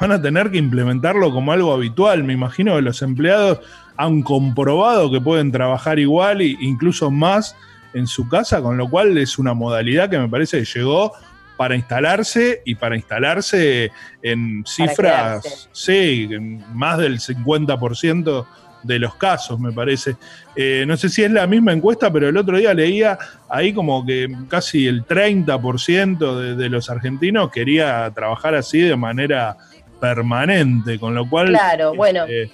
[0.00, 2.24] van a tener que implementarlo como algo habitual.
[2.24, 3.60] Me imagino que los empleados
[4.00, 7.54] han comprobado que pueden trabajar igual e incluso más
[7.92, 11.12] en su casa, con lo cual es una modalidad que me parece que llegó
[11.58, 13.92] para instalarse y para instalarse
[14.22, 18.46] en cifras, sí, en más del 50%
[18.84, 20.16] de los casos, me parece.
[20.56, 23.18] Eh, no sé si es la misma encuesta, pero el otro día leía
[23.50, 29.58] ahí como que casi el 30% de, de los argentinos quería trabajar así de manera
[30.00, 31.48] permanente, con lo cual...
[31.48, 32.24] Claro, bueno.
[32.26, 32.50] eh,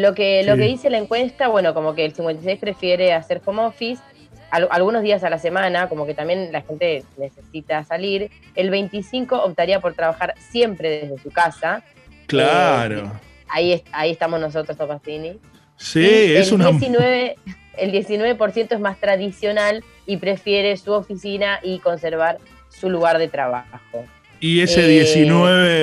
[0.00, 3.62] Lo que, lo que dice la encuesta, bueno, como que el 56 prefiere hacer home
[3.62, 4.02] office,
[4.50, 8.30] al- algunos días a la semana, como que también la gente necesita salir.
[8.54, 11.82] El 25 optaría por trabajar siempre desde su casa.
[12.26, 13.10] claro.
[13.50, 15.38] Ahí, es- ahí estamos nosotros, Topacini.
[15.76, 16.70] sí, Y es el una...
[16.70, 17.36] 19,
[17.78, 22.38] el 19% es más tradicional y prefiere su oficina y conservar
[22.68, 24.04] su lugar de trabajo.
[24.40, 25.04] Y ese Eh,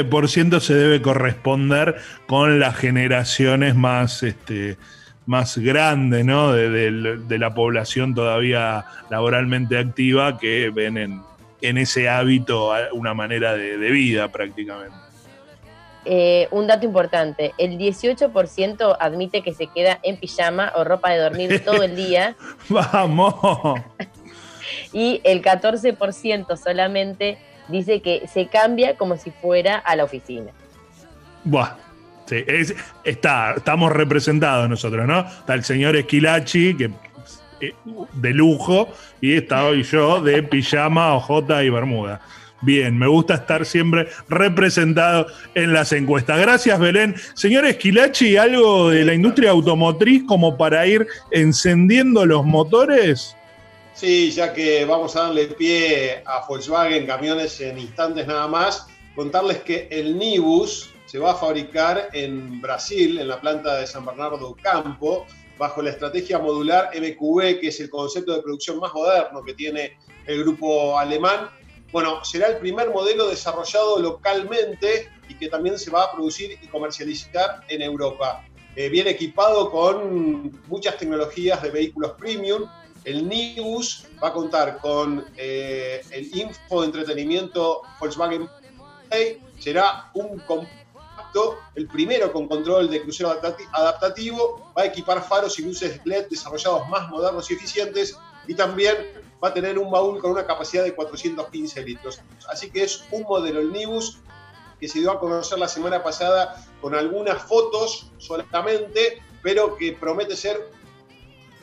[0.03, 1.95] 19% se debe corresponder
[2.27, 4.77] con las generaciones más, este,
[5.25, 6.53] más grandes, ¿no?
[6.53, 11.21] De, de- de la población todavía laboralmente activa que ven en,
[11.61, 14.95] en ese hábito una manera de, de vida prácticamente.
[16.07, 21.17] Eh, un dato importante, el 18% admite que se queda en pijama o ropa de
[21.17, 22.35] dormir todo el día
[22.69, 23.33] ¡Vamos!
[24.93, 30.51] y el 14% solamente dice que se cambia como si fuera a la oficina.
[31.43, 31.75] Buah,
[32.27, 35.19] Sí, es- está, estamos representados nosotros, ¿no?
[35.19, 36.89] Está el señor Esquilachi, que
[37.61, 37.73] eh,
[38.13, 38.89] de lujo,
[39.21, 42.21] y está hoy yo de pijama, ojota y bermuda.
[42.61, 46.39] Bien, me gusta estar siempre representado en las encuestas.
[46.39, 47.13] Gracias, Belén.
[47.35, 53.35] Señor Esquilachi, ¿algo de la industria automotriz como para ir encendiendo los motores?
[53.95, 59.59] Sí, ya que vamos a darle pie a Volkswagen Camiones en instantes nada más, contarles
[59.59, 64.37] que el Nibus se va a fabricar en Brasil, en la planta de San Bernardo
[64.37, 65.25] do Campo,
[65.57, 69.97] bajo la estrategia modular MQB, que es el concepto de producción más moderno que tiene
[70.25, 71.49] el grupo alemán.
[71.93, 76.67] Bueno, será el primer modelo desarrollado localmente y que también se va a producir y
[76.67, 78.43] comercializar en Europa.
[78.75, 82.65] Eh, viene equipado con muchas tecnologías de vehículos premium,
[83.05, 88.49] el Nibus va a contar con eh, el info de entretenimiento Volkswagen
[89.09, 89.41] Play.
[89.59, 94.71] Será un compacto, el primero con control de crucero adaptati- adaptativo.
[94.77, 98.17] Va a equipar faros y luces LED desarrollados más modernos y eficientes.
[98.47, 98.95] Y también
[99.43, 102.19] va a tener un baúl con una capacidad de 415 litros.
[102.49, 104.17] Así que es un modelo, el Nibus,
[104.79, 110.35] que se dio a conocer la semana pasada con algunas fotos solamente, pero que promete
[110.35, 110.69] ser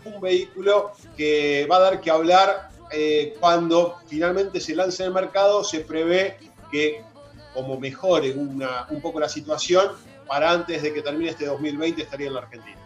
[0.05, 5.65] un vehículo que va a dar que hablar eh, cuando finalmente se lance el mercado.
[5.65, 6.37] Se prevé
[6.71, 7.03] que,
[7.55, 9.89] como mejore un poco la situación,
[10.27, 12.77] para antes de que termine este 2020 estaría en la Argentina.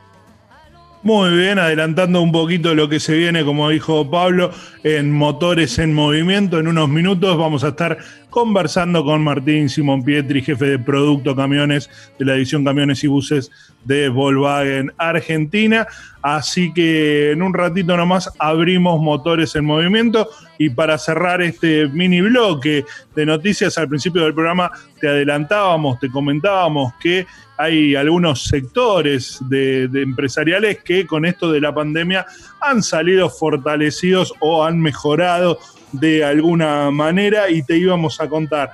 [1.07, 4.51] Muy bien, adelantando un poquito lo que se viene, como dijo Pablo,
[4.83, 6.59] en Motores en Movimiento.
[6.59, 7.99] En unos minutos vamos a estar
[8.37, 13.51] conversando con Martín Simón Pietri, jefe de Producto Camiones de la división Camiones y Buses
[13.85, 15.87] de Volkswagen Argentina.
[16.21, 20.29] Así que en un ratito nomás abrimos Motores en Movimiento.
[20.59, 22.85] Y para cerrar este mini bloque
[23.15, 24.71] de noticias, al principio del programa
[25.01, 27.27] te adelantábamos, te comentábamos que
[27.57, 32.27] hay algunos sectores de, de empresariales que con esto de la pandemia
[32.61, 35.59] han salido fortalecidos o han mejorado
[36.01, 38.71] de alguna manera y te íbamos a contar.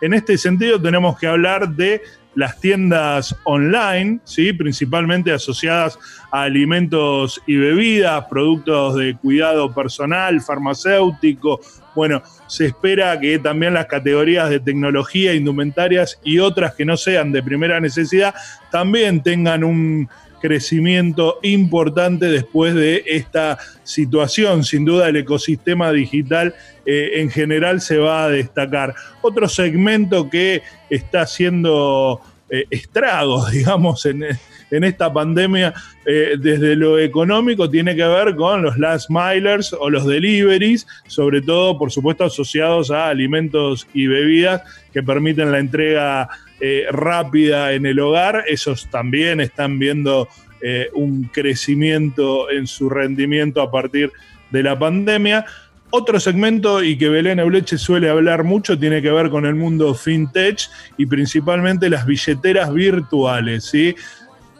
[0.00, 2.02] En este sentido tenemos que hablar de
[2.34, 4.52] las tiendas online, ¿sí?
[4.52, 5.98] principalmente asociadas
[6.30, 11.60] a alimentos y bebidas, productos de cuidado personal, farmacéutico.
[11.94, 17.32] Bueno, se espera que también las categorías de tecnología, indumentarias y otras que no sean
[17.32, 18.34] de primera necesidad
[18.70, 20.08] también tengan un
[20.42, 24.64] crecimiento importante después de esta situación.
[24.64, 28.94] Sin duda el ecosistema digital eh, en general se va a destacar.
[29.22, 32.20] Otro segmento que está haciendo
[32.50, 34.24] eh, estragos, digamos, en,
[34.72, 35.72] en esta pandemia
[36.04, 41.40] eh, desde lo económico tiene que ver con los last milers o los deliveries, sobre
[41.40, 44.62] todo, por supuesto, asociados a alimentos y bebidas
[44.92, 46.28] que permiten la entrega
[46.64, 48.44] eh, rápida en el hogar.
[48.46, 50.28] Esos también están viendo
[50.60, 54.12] eh, un crecimiento en su rendimiento a partir
[54.52, 55.44] de la pandemia.
[55.90, 59.92] Otro segmento y que Belén Euleche suele hablar mucho tiene que ver con el mundo
[59.92, 63.64] fintech y principalmente las billeteras virtuales.
[63.64, 63.96] ¿sí?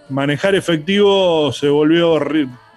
[0.09, 2.19] Manejar efectivo se volvió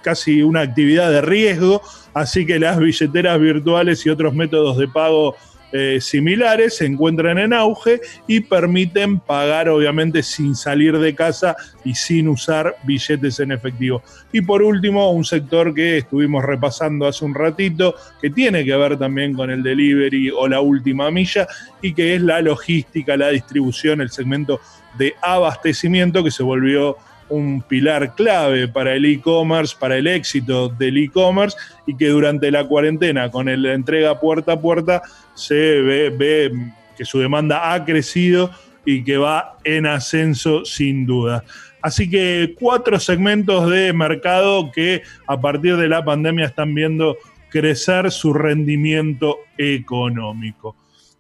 [0.04, 1.82] casi una actividad de riesgo,
[2.14, 5.36] así que las billeteras virtuales y otros métodos de pago
[5.78, 11.54] eh, similares se encuentran en auge y permiten pagar obviamente sin salir de casa
[11.84, 14.02] y sin usar billetes en efectivo.
[14.32, 18.98] Y por último, un sector que estuvimos repasando hace un ratito, que tiene que ver
[18.98, 21.46] también con el delivery o la última milla,
[21.82, 24.62] y que es la logística, la distribución, el segmento
[24.98, 26.96] de abastecimiento que se volvió
[27.30, 31.58] un pilar clave para el e-commerce, para el éxito del e-commerce
[31.88, 35.02] y que durante la cuarentena con la entrega puerta a puerta
[35.34, 36.52] se ve, ve
[36.98, 38.52] que su demanda ha crecido
[38.86, 41.44] y que va en ascenso sin duda.
[41.82, 47.18] Así que cuatro segmentos de mercado que a partir de la pandemia están viendo
[47.50, 50.76] crecer su rendimiento económico.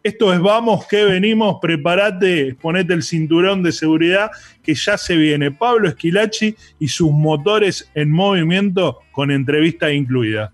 [0.05, 4.29] Esto es Vamos que venimos, prepárate, ponete el cinturón de seguridad
[4.61, 5.49] que ya se viene.
[5.49, 10.53] Pablo Esquilachi y sus motores en movimiento con entrevista incluida.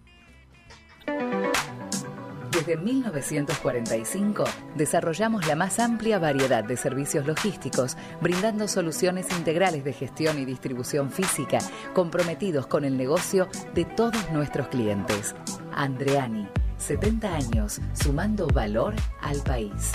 [2.49, 4.45] Desde 1945
[4.77, 11.11] desarrollamos la más amplia variedad de servicios logísticos, brindando soluciones integrales de gestión y distribución
[11.11, 11.59] física,
[11.93, 15.35] comprometidos con el negocio de todos nuestros clientes.
[15.73, 16.47] Andreani,
[16.81, 19.91] 70 años, sumando valor al país.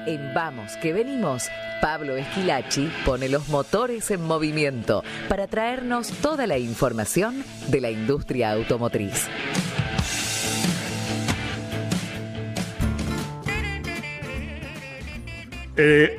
[0.06, 1.48] en Vamos que venimos,
[1.80, 8.52] Pablo Esquilachi pone los motores en movimiento para traernos toda la información de la industria
[8.52, 9.28] automotriz.
[15.76, 16.18] Eh,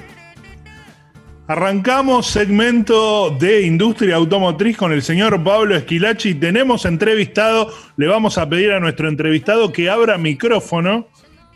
[1.48, 6.36] arrancamos segmento de industria automotriz con el señor Pablo Esquilachi.
[6.36, 11.08] Tenemos entrevistado, le vamos a pedir a nuestro entrevistado que abra micrófono,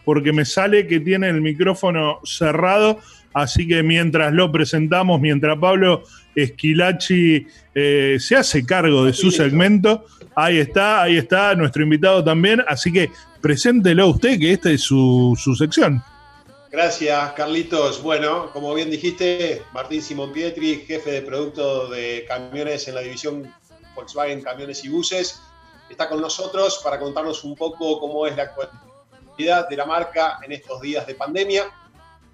[0.06, 3.00] porque me sale que tiene el micrófono cerrado.
[3.34, 6.04] Así que mientras lo presentamos, mientras Pablo
[6.36, 12.62] Esquilachi eh, se hace cargo de su segmento, ahí está, ahí está nuestro invitado también.
[12.68, 13.10] Así que
[13.42, 16.04] preséntelo usted, que esta es su, sección.
[16.70, 18.02] Gracias, Carlitos.
[18.02, 23.54] Bueno, como bien dijiste, Martín Simón Pietri, jefe de producto de camiones en la división
[23.94, 25.42] Volkswagen Camiones y Buses,
[25.90, 28.91] está con nosotros para contarnos un poco cómo es la actualidad
[29.46, 31.66] de la marca en estos días de pandemia.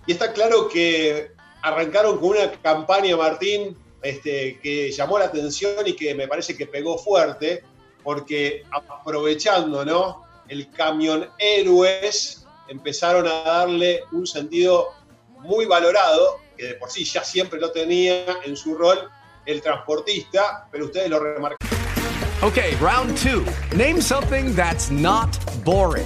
[0.05, 1.31] Y está claro que
[1.61, 6.67] arrancaron con una campaña, Martín, este, que llamó la atención y que me parece que
[6.67, 7.63] pegó fuerte,
[8.03, 10.23] porque aprovechando ¿no?
[10.47, 14.93] el camión héroes, empezaron a darle un sentido
[15.39, 19.09] muy valorado, que de por sí ya siempre lo tenía en su rol
[19.45, 21.57] el transportista, pero ustedes lo remarcaron.
[22.43, 23.43] Okay, round two.
[23.75, 26.05] Name something that's not boring.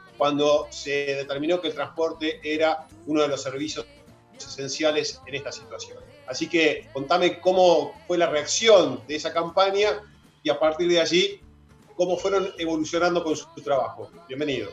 [0.21, 3.87] cuando se determinó que el transporte era uno de los servicios
[4.37, 5.97] esenciales en esta situación.
[6.27, 9.99] Así que contame cómo fue la reacción de esa campaña
[10.43, 11.41] y a partir de allí
[11.95, 14.11] cómo fueron evolucionando con su trabajo.
[14.27, 14.69] Bienvenido.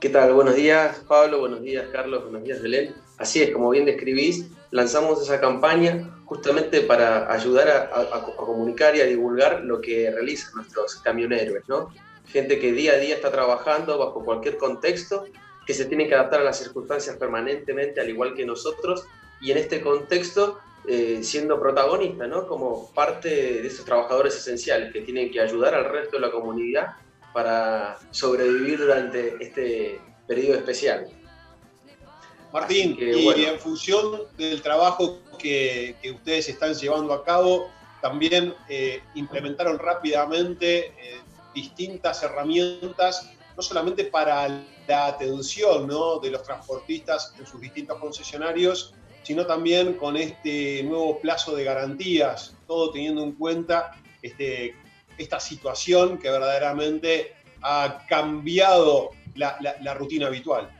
[0.00, 0.32] ¿Qué tal?
[0.32, 1.40] Buenos días, Pablo.
[1.40, 2.22] Buenos días, Carlos.
[2.22, 2.94] Buenos días, Belén.
[3.18, 8.96] Así es, como bien describís, lanzamos esa campaña justamente para ayudar a, a- a comunicar
[8.96, 11.92] y a divulgar lo que realizan nuestros camioneros, ¿no?
[12.32, 15.24] Gente que día a día está trabajando bajo cualquier contexto,
[15.66, 19.04] que se tiene que adaptar a las circunstancias permanentemente, al igual que nosotros,
[19.40, 20.58] y en este contexto
[20.88, 22.46] eh, siendo protagonista, ¿no?
[22.46, 26.94] Como parte de esos trabajadores esenciales que tienen que ayudar al resto de la comunidad
[27.32, 31.06] para sobrevivir durante este periodo especial.
[32.52, 33.48] Martín, que, y bueno.
[33.48, 37.70] en función del trabajo que, que ustedes están llevando a cabo,
[38.00, 41.20] también eh, implementaron rápidamente eh,
[41.54, 44.48] distintas herramientas, no solamente para
[44.88, 46.18] la atención ¿no?
[46.18, 52.54] de los transportistas en sus distintos concesionarios, sino también con este nuevo plazo de garantías,
[52.66, 53.92] todo teniendo en cuenta
[54.22, 54.74] este,
[55.18, 60.70] esta situación que verdaderamente ha cambiado la- la- rutina habitual.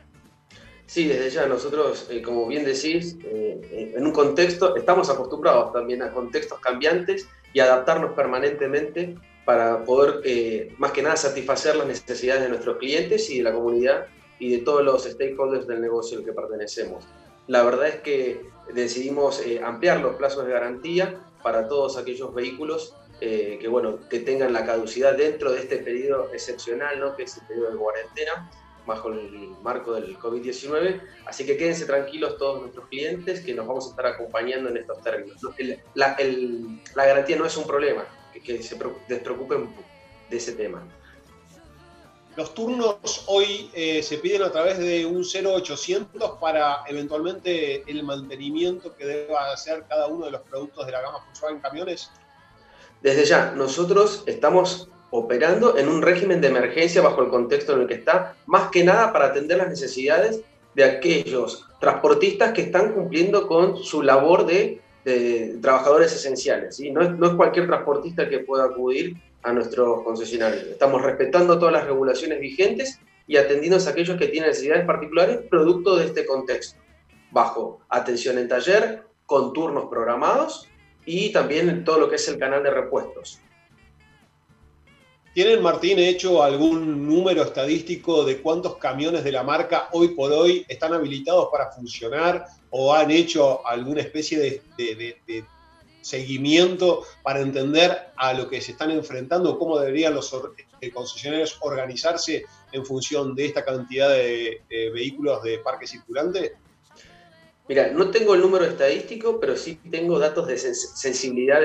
[0.87, 6.01] Sí, desde ya nosotros, eh, como bien decís, eh, en un contexto, estamos acostumbrados también
[6.01, 9.15] a contextos cambiantes y adaptarnos permanentemente
[9.45, 13.53] para poder, eh, más que nada, satisfacer las necesidades de nuestros clientes y de la
[13.53, 14.05] comunidad
[14.39, 17.03] y de todos los stakeholders del negocio al que pertenecemos.
[17.47, 18.41] La verdad es que
[18.73, 24.19] decidimos eh, ampliar los plazos de garantía para todos aquellos vehículos eh, que, bueno, que
[24.19, 27.15] tengan la caducidad dentro de este periodo excepcional, ¿no?
[27.15, 28.51] que es el periodo de cuarentena,
[28.85, 31.01] bajo el marco del COVID-19.
[31.25, 35.01] Así que quédense tranquilos todos nuestros clientes que nos vamos a estar acompañando en estos
[35.01, 35.37] términos.
[35.93, 38.77] la, el- la garantía no es un problema, que, que se
[39.07, 39.73] despreocupen
[40.29, 40.83] de ese tema.
[42.37, 48.95] Los turnos hoy eh, se piden a través de un 0800 para eventualmente el mantenimiento
[48.95, 52.09] que deba hacer cada uno de los productos de la gama Volkswagen Camiones.
[53.01, 57.87] Desde ya, nosotros estamos operando en un régimen de emergencia bajo el contexto en el
[57.87, 60.39] que está, más que nada para atender las necesidades
[60.73, 66.75] de aquellos transportistas que están cumpliendo con su labor de, de trabajadores esenciales.
[66.75, 66.91] ¿sí?
[66.91, 70.63] No, es, no es cualquier transportista que pueda acudir a nuestros concesionarios.
[70.63, 75.95] Estamos respetando todas las regulaciones vigentes y atendiendo a aquellos que tienen necesidades particulares producto
[75.95, 76.79] de este contexto,
[77.31, 80.67] bajo atención en taller, con turnos programados
[81.05, 83.41] y también todo lo que es el canal de repuestos.
[85.33, 90.65] ¿Tienen, Martín, hecho algún número estadístico de cuántos camiones de la marca hoy por hoy
[90.67, 95.45] están habilitados para funcionar o han hecho alguna especie de,
[96.01, 100.33] seguimiento para entender a lo que se están enfrentando, cómo deberían los
[100.81, 106.55] eh, concesionarios organizarse en función de esta cantidad de, vehículos de parque circulante?
[107.69, 111.61] Mira, no tengo el número estadístico, pero sí tengo datos de sens- sensibilidad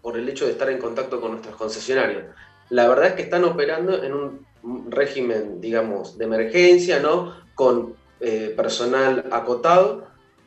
[0.00, 2.24] por el hecho de estar en contacto con nuestros concesionarios.
[2.70, 7.34] La verdad es que están operando en un régimen, digamos, de emergencia, ¿no?
[7.54, 10.06] Con eh, personal acotado,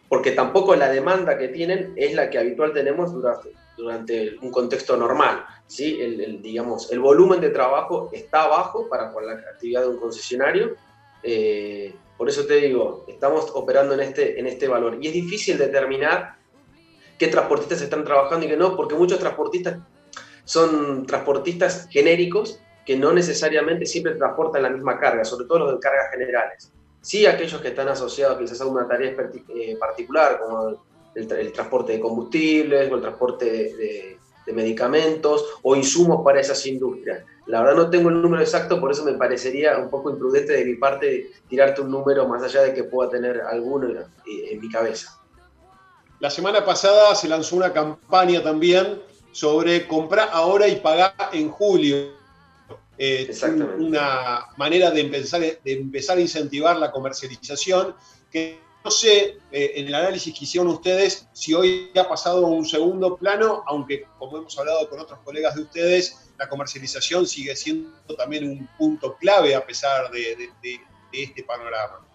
[0.09, 4.95] porque tampoco la demanda que tienen es la que habitual tenemos durante, durante un contexto
[4.95, 5.99] normal, ¿sí?
[6.01, 9.97] El, el, digamos, el volumen de trabajo está bajo para con la actividad de un
[9.97, 10.75] concesionario,
[11.23, 14.97] eh, por eso te digo, estamos operando en este, en este valor.
[15.01, 16.35] Y es difícil determinar
[17.17, 19.79] qué transportistas están trabajando y qué no, porque muchos transportistas
[20.45, 25.79] son transportistas genéricos que no necesariamente siempre transportan la misma carga, sobre todo los de
[25.79, 26.71] cargas generales.
[27.01, 30.85] Sí, aquellos que están asociados quizás a una tarea eh, particular, como
[31.15, 36.65] el, tra- el transporte de combustibles o el transporte de medicamentos o insumos para esas
[36.65, 37.23] industrias.
[37.45, 40.65] La verdad no tengo el número exacto, por eso me parecería un poco imprudente de
[40.65, 44.69] mi parte tirarte un número más allá de que pueda tener alguno en, en mi
[44.69, 45.17] cabeza.
[46.19, 49.01] La semana pasada se lanzó una campaña también
[49.33, 52.13] sobre comprar ahora y pagar en julio.
[52.97, 53.25] Eh,
[53.55, 57.95] un- una manera de empezar, de empezar a incentivar la comercialización,
[58.31, 62.49] que no sé eh, en el análisis que hicieron ustedes si hoy ha pasado a
[62.49, 67.55] un segundo plano, aunque como hemos hablado con otros colegas de ustedes, la comercialización sigue
[67.55, 70.81] siendo también un punto clave a pesar de, de- de-
[71.11, 72.05] de este panorama.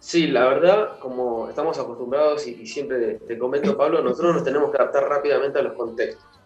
[0.00, 4.70] Sí, la verdad, como estamos acostumbrados y, y siempre te comento, Pablo, nosotros nos tenemos
[4.70, 6.40] que adaptar rápidamente a los contextos.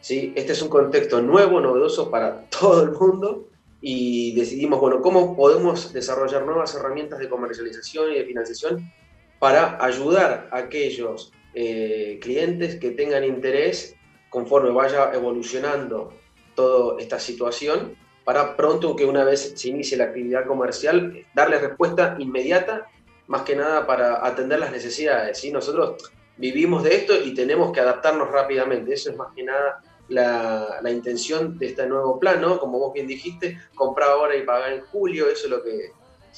[0.00, 0.32] ¿sí?
[0.36, 3.48] Este es un contexto nuevo, novedoso para todo el mundo
[3.80, 8.92] y decidimos, bueno, cómo podemos desarrollar nuevas herramientas de comercialización y de financiación
[9.38, 13.94] para ayudar a aquellos eh, clientes que tengan interés
[14.30, 16.12] conforme vaya evolucionando
[16.54, 22.16] toda esta situación para pronto que una vez se inicie la actividad comercial, darle respuesta
[22.18, 22.86] inmediata,
[23.28, 25.38] más que nada para atender las necesidades.
[25.38, 25.52] ¿sí?
[25.52, 26.02] Nosotros
[26.36, 28.92] vivimos de esto y tenemos que adaptarnos rápidamente.
[28.92, 32.42] Eso es más que nada la, la intención de este nuevo plan.
[32.58, 35.92] Como vos bien dijiste, comprar ahora y pagar en julio, eso es lo que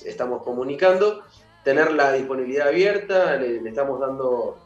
[0.05, 1.23] estamos comunicando.
[1.65, 4.57] Tener la disponibilidad abierta, le, le estamos dando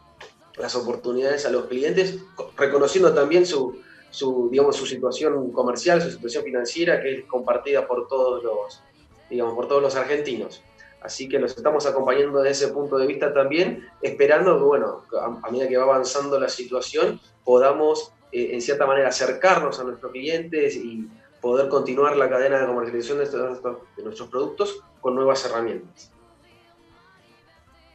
[0.57, 6.13] las oportunidades a los clientes, co- reconociendo también su, su, digamos, su situación comercial, su
[6.13, 8.81] situación financiera, que es compartida por todos los,
[9.29, 10.63] digamos, por todos los argentinos.
[11.05, 15.47] Así que los estamos acompañando desde ese punto de vista también, esperando que, bueno, a,
[15.47, 20.11] a medida que va avanzando la situación, podamos, eh, en cierta manera, acercarnos a nuestros
[20.13, 21.07] clientes y
[21.43, 23.61] poder continuar la cadena de comercialización de, estos-
[23.97, 26.11] de nuestros productos con nuevas herramientas.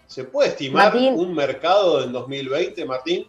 [0.06, 1.14] ¿Se puede estimar Martín.
[1.16, 3.28] un mercado en 2020, Martín?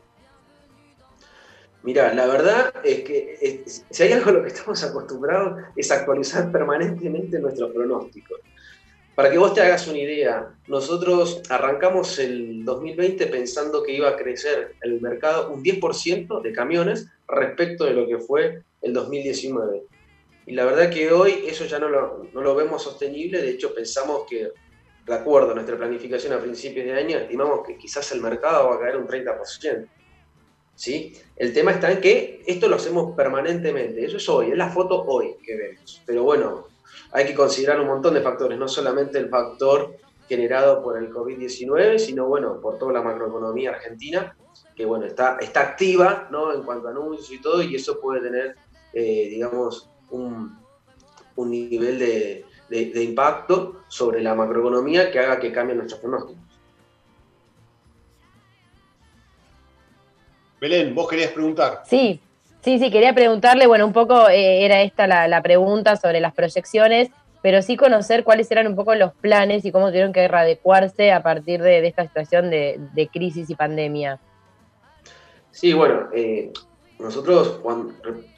[1.83, 5.91] Mira, la verdad es que es- si hay algo a lo que estamos acostumbrados es
[5.91, 8.41] actualizar permanentemente nuestros pronósticos.
[9.21, 14.16] Para que vos te hagas una idea, nosotros arrancamos el 2020 pensando que iba a
[14.16, 19.83] crecer el mercado un 10% de camiones respecto de lo que fue el 2019.
[20.47, 23.75] Y la verdad que hoy eso ya no lo, no lo vemos sostenible, de hecho
[23.75, 24.53] pensamos que,
[25.05, 28.77] de acuerdo a nuestra planificación a principios de año, estimamos que quizás el mercado va
[28.77, 29.87] a caer un 30%.
[30.75, 31.12] ¿sí?
[31.37, 35.03] El tema está en que esto lo hacemos permanentemente, eso es hoy, es la foto
[35.03, 36.03] hoy que vemos.
[36.07, 36.70] Pero bueno,
[37.12, 39.97] hay que considerar un montón de factores, no solamente el factor
[40.28, 44.36] generado por el COVID-19, sino bueno, por toda la macroeconomía argentina,
[44.76, 46.53] que bueno, está, está activa ¿no?
[46.53, 48.57] en cuanto a anuncios y todo, y eso puede tener,
[48.93, 50.57] eh, digamos, un,
[51.36, 56.36] un nivel de, de- de impacto sobre la macroeconomía que haga que cambien nuestros pronósticos.
[60.61, 61.82] Belén, vos querías preguntar.
[61.86, 62.20] Sí,
[62.62, 66.34] sí, sí, quería preguntarle, bueno, un poco eh, era esta la, la pregunta sobre las
[66.34, 67.11] proyecciones,
[67.42, 71.22] pero sí conocer cuáles eran un poco los planes y cómo tuvieron que readecuarse a
[71.22, 74.18] partir de, esta situación de, de crisis y pandemia.
[75.50, 76.52] Sí, bueno, eh,
[76.98, 77.61] nosotros,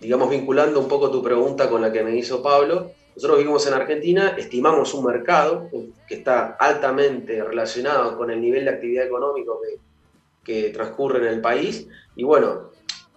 [0.01, 3.75] digamos, vinculando un poco tu pregunta con la que me hizo Pablo, nosotros vivimos en
[3.75, 5.69] Argentina, estimamos un mercado
[6.07, 11.41] que está altamente relacionado con el nivel de actividad económico que, que transcurre en el
[11.41, 12.72] país, y bueno,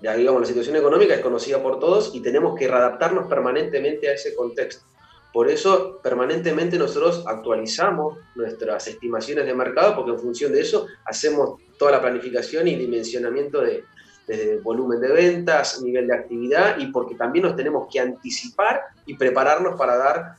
[0.06, 4.14] ya digamos, la situación económica es conocida por todos y tenemos que readaptarnos permanentemente a
[4.14, 4.86] ese contexto.
[5.34, 11.60] Por eso, permanentemente nosotros actualizamos nuestras estimaciones de mercado, porque en función de eso hacemos
[11.80, 13.84] toda la planificación y dimensionamiento de,
[14.62, 19.76] volumen de ventas, nivel de actividad y porque también nos tenemos que anticipar y prepararnos
[19.76, 20.36] para dar,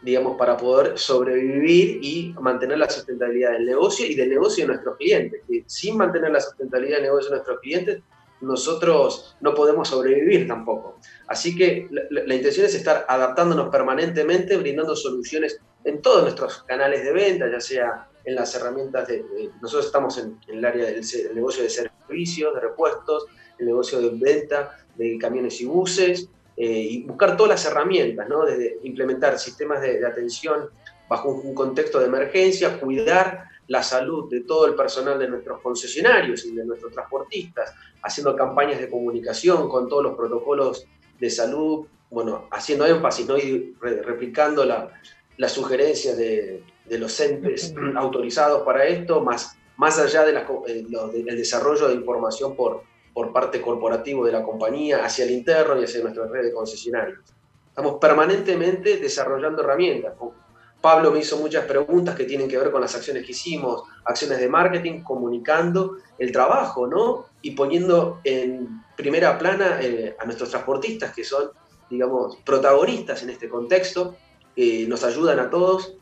[0.00, 4.96] digamos, para poder sobrevivir y mantener la sustentabilidad del negocio y del negocio de nuestros
[4.96, 5.42] clientes.
[5.66, 8.02] Sin mantener la sustentabilidad del negocio de nuestros clientes,
[8.40, 10.98] nosotros no podemos sobrevivir tampoco.
[11.26, 17.04] Así que la, la- intención es estar adaptándonos permanentemente, brindando soluciones en todos nuestros canales
[17.04, 19.24] de venta, ya sea en las herramientas de...
[19.62, 21.02] nosotros estamos en, en el área del
[21.34, 23.26] negocio de servicios, de repuestos,
[23.58, 28.44] el negocio de venta de camiones y buses, eh, y buscar todas las herramientas, ¿no?
[28.44, 30.68] Desde implementar sistemas de, de atención
[31.08, 35.60] bajo un, un contexto de emergencia, cuidar la salud de todo el personal de nuestros
[35.60, 40.84] concesionarios y de nuestros transportistas, haciendo campañas de comunicación con todos los protocolos
[41.20, 43.36] de salud, bueno, haciendo énfasis ¿no?
[43.38, 44.90] y re- replicando la-
[45.36, 50.64] las sugerencias de, de los entes autorizados para esto, más, más allá de la co-
[50.66, 50.84] eh,
[51.24, 55.84] del desarrollo de información por, por parte corporativo de la compañía hacia el interno y
[55.84, 57.18] hacia nuestra red de concesionarios.
[57.68, 60.14] Estamos permanentemente desarrollando herramientas.
[60.80, 64.38] Pablo me hizo muchas preguntas que tienen que ver con las acciones que hicimos, acciones
[64.38, 67.26] de marketing, comunicando el trabajo, ¿no?
[67.42, 71.50] Y poniendo en primera plana eh, a nuestros transportistas, que son,
[71.90, 74.16] digamos, protagonistas en este contexto,
[74.54, 75.94] que nos ayudan a todos,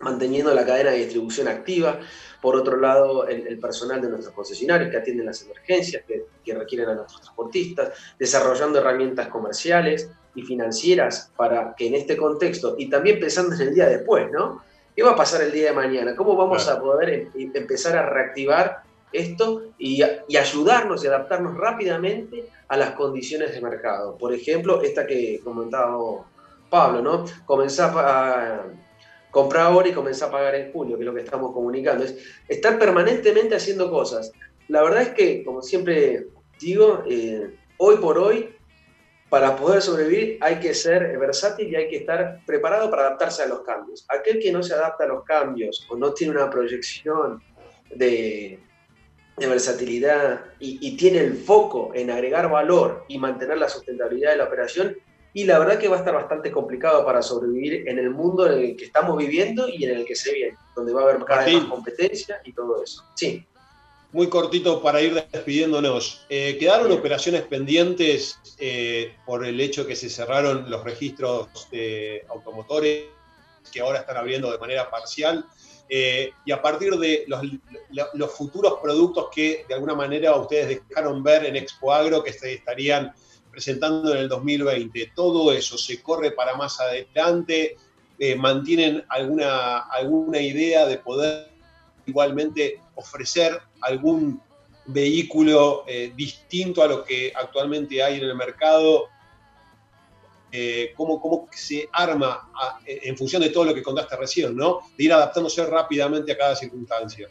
[0.00, 1.98] manteniendo la cadena de distribución activa.
[2.42, 6.54] Por otro lado, el, el personal de nuestros concesionarios que atienden las emergencias que, que
[6.54, 12.88] requieren a nuestros transportistas, desarrollando herramientas comerciales y financieras para que en este contexto, y
[12.88, 14.62] también pensando en el día después, ¿no?
[14.94, 16.14] ¿Qué va a pasar el día de mañana?
[16.14, 18.82] ¿Cómo vamos a poder em- em- empezar a reactivar
[19.12, 24.16] esto y, ayudarnos y adaptarnos rápidamente a las condiciones de mercado?
[24.16, 25.98] Por ejemplo, esta que comentaba
[26.70, 27.24] Pablo, ¿no?
[27.44, 28.66] Comenzar a
[29.30, 32.04] comprar ahora y comenzar a pagar en julio, que es lo que estamos comunicando.
[32.04, 32.16] Es
[32.48, 34.32] estar permanentemente haciendo cosas.
[34.68, 36.26] La verdad es que, como siempre
[36.60, 38.57] digo, eh, hoy por hoy,
[39.28, 43.46] para poder sobrevivir hay que ser versátil y hay que estar preparado para adaptarse a
[43.46, 44.06] los cambios.
[44.08, 47.42] Aquel que no se adapta a los cambios o no tiene una proyección
[47.94, 48.58] de,
[49.36, 54.38] de versatilidad y, y tiene el foco en agregar valor y mantener la sustentabilidad de
[54.38, 54.96] la operación,
[55.34, 58.58] y la verdad que va a estar bastante complicado para sobrevivir en el mundo en
[58.58, 61.44] el que estamos viviendo y en el que se viene, donde va a haber cada
[61.44, 63.04] vez más competencia y todo eso.
[63.14, 63.46] Sí.
[64.10, 66.24] Muy cortito para ir despidiéndonos.
[66.30, 73.04] Eh, ¿Quedaron operaciones pendientes eh, por el hecho que se cerraron los registros de automotores
[73.70, 75.44] que ahora están abriendo de manera parcial?
[75.90, 77.42] Eh, y a partir de los,
[77.90, 82.32] lo- los futuros productos que de alguna manera ustedes dejaron ver en Expo Agro que
[82.32, 83.12] se estarían
[83.50, 87.76] presentando en el 2020, todo eso se corre para más adelante,
[88.36, 91.48] mantienen alguna, alguna idea de poder
[92.06, 94.40] igualmente ofrecer algún
[94.86, 99.06] vehículo eh, distinto a lo que actualmente hay en el mercado,
[100.50, 104.78] eh, cómo, cómo se arma a- en función de todo lo que contaste recién, ¿no?
[104.96, 107.28] De ir adaptándose rápidamente a cada circunstancia.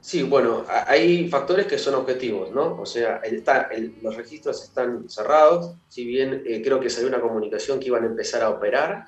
[0.00, 2.78] Sí, bueno, hay factores que son objetivos, ¿no?
[2.80, 7.20] O sea, está- el- los registros están cerrados, si bien eh, creo que salió una
[7.20, 9.06] comunicación que iban a empezar a operar,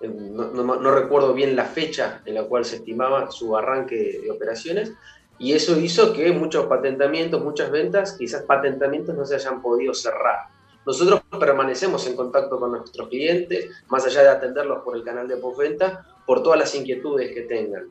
[0.00, 4.20] eh, no, no- no recuerdo bien la fecha en la cual se estimaba su arranque
[4.22, 4.92] de operaciones,
[5.38, 10.48] y eso hizo que muchos patentamientos, muchas ventas, quizás patentamientos no se hayan podido cerrar.
[10.86, 15.36] Nosotros permanecemos en contacto con nuestros clientes, más allá de atenderlos por el canal de
[15.36, 17.90] postventa, por todas las inquietudes que tengan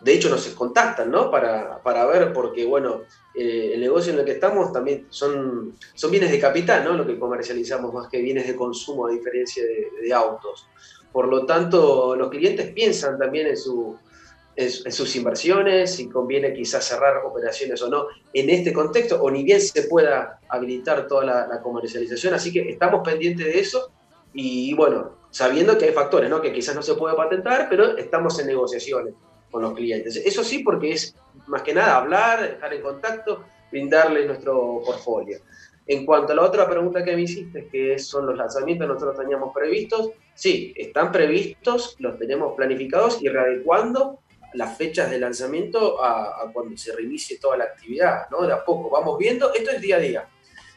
[0.00, 1.30] de hecho nos contactan, ¿no?
[1.30, 3.02] Para, para ver, porque bueno,
[3.34, 6.92] eh, el negocio en el que estamos también son, son bienes de capital, ¿no?
[6.92, 10.68] Lo que comercializamos más que bienes de consumo, a diferencia de, de autos.
[11.10, 13.98] Por lo tanto, los clientes piensan también en, su,
[14.58, 19.22] en, su- en sus inversiones, si conviene quizás cerrar operaciones o no en este contexto,
[19.22, 22.34] o ni bien se pueda habilitar toda la, la comercialización.
[22.34, 23.90] Así que estamos pendientes de eso
[24.34, 26.40] y bueno, sabiendo que hay factores, ¿no?
[26.40, 29.14] Que quizás no se puede patentar, pero estamos en negociaciones
[29.50, 30.16] con los clientes.
[30.16, 31.14] Eso sí, porque es
[31.46, 35.38] más que nada hablar, estar en contacto, brindarles nuestro portfolio.
[35.86, 39.18] En cuanto a la otra pregunta que me hiciste, que son los lanzamientos que nosotros
[39.18, 44.20] teníamos previstos, sí, están previstos, los tenemos planificados y readecuando
[44.54, 48.46] las fechas de lanzamiento a, a cuando se reinicie toda la actividad, ¿no?
[48.46, 50.28] De a poco, vamos viendo, esto es día a día.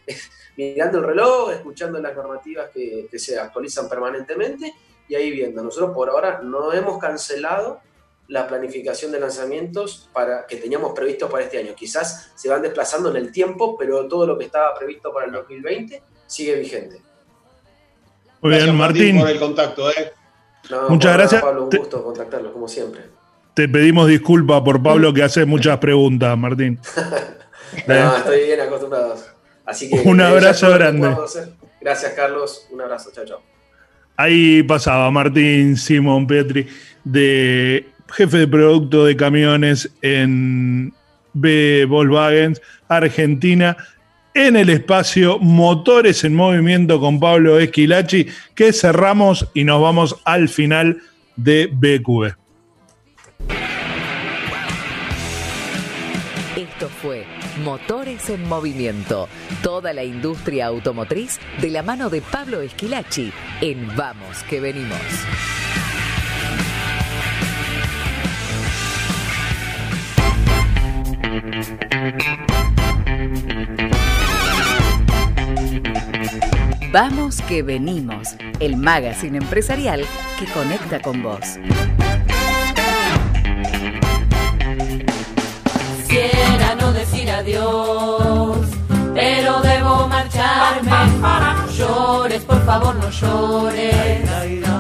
[0.58, 4.74] Mirando el reloj, escuchando las normativas que, que se actualizan permanentemente
[5.08, 5.64] y ahí viendo.
[5.64, 7.82] Nosotros por ahora no hemos cancelado
[8.28, 11.76] la planificación de lanzamientos para, que teníamos previsto para este año.
[11.76, 15.34] Quizás se van desplazando en el tiempo, pero todo lo que estaba previsto para el
[15.34, 17.02] 2020 sigue vigente.
[18.40, 19.20] Muy bien, Martín.
[19.20, 20.14] por el contacto, ¿eh?
[20.70, 21.42] No, Muchas gracias.
[21.42, 23.04] Pablo, un gusto contactarlos, como siempre.
[23.54, 26.80] Te pedimos disculpas por Pablo que hace muchas preguntas, Martín.
[27.88, 29.16] No, estoy bien acostumbrado.
[29.66, 31.16] Así que Un ya abrazo grande.
[31.80, 32.68] Gracias, Carlos.
[32.70, 33.12] Un abrazo.
[33.14, 33.42] Chao, chao.
[34.18, 36.68] Ahí pasaba Martín Simón Petri,
[37.04, 40.94] de jefe de producto de camiones en
[41.34, 42.56] B Volkswagen,
[42.88, 43.78] Argentina,
[44.34, 50.50] en el espacio Motores en Movimiento con Pablo Esquilachi, que cerramos y nos vamos al
[50.50, 51.02] final
[51.36, 52.41] de BQB.
[57.64, 59.30] Motores en Movimiento,
[59.62, 63.32] toda la industria automotriz de la mano de Pablo Esquilachi
[63.62, 64.98] en Vamos que venimos.
[76.92, 80.04] Vamos que venimos, el magazine empresarial
[80.40, 81.58] que conecta con vos.
[87.42, 88.68] Adiós,
[89.14, 90.92] pero debo marcharme.
[91.20, 94.30] No llores, por favor, no llores,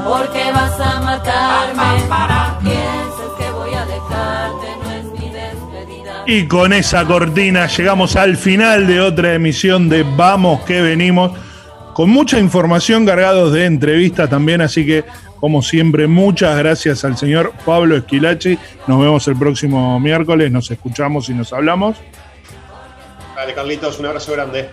[0.05, 1.84] porque vas a matarme.
[2.62, 6.24] Piensas que voy a dejarte, no es mi despedida.
[6.28, 11.32] Y con esa cortina llegamos al final de otra emisión de Vamos que venimos,
[11.93, 15.03] con mucha información cargados de entrevistas también, así que
[15.39, 18.59] como siempre muchas gracias al señor Pablo Esquilachi.
[18.86, 21.97] Nos vemos el próximo miércoles, nos escuchamos y nos hablamos.
[23.41, 24.69] Dale, Carlitos, un abrazo grande.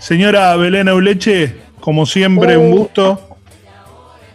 [0.00, 3.38] Señora Belén Auleche, como siempre, un gusto.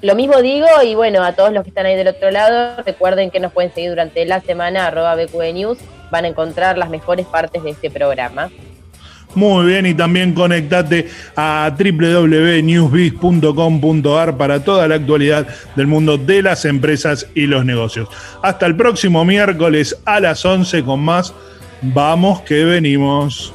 [0.02, 3.32] Lo mismo digo y bueno, a todos los que están ahí del otro lado, recuerden
[3.32, 5.78] que nos pueden seguir durante la semana, arroba BQE News,
[6.10, 8.50] van a encontrar las mejores partes de este programa.
[9.36, 16.64] Muy bien, y también conectate a www.newsbiz.com.ar para toda la actualidad del mundo de las
[16.64, 18.08] empresas y los negocios.
[18.42, 21.34] Hasta el próximo miércoles a las 11 con más.
[21.84, 23.54] Vamos que venimos.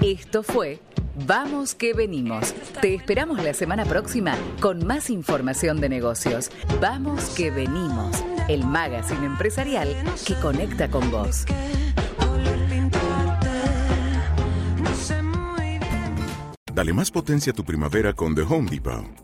[0.00, 0.78] Esto fue
[1.26, 2.52] Vamos que venimos.
[2.80, 6.50] Te esperamos la semana próxima con más información de negocios.
[6.80, 9.88] Vamos que venimos, el magazine empresarial
[10.26, 11.44] que conecta con vos.
[16.72, 19.23] Dale más potencia a tu primavera con The Home Depot.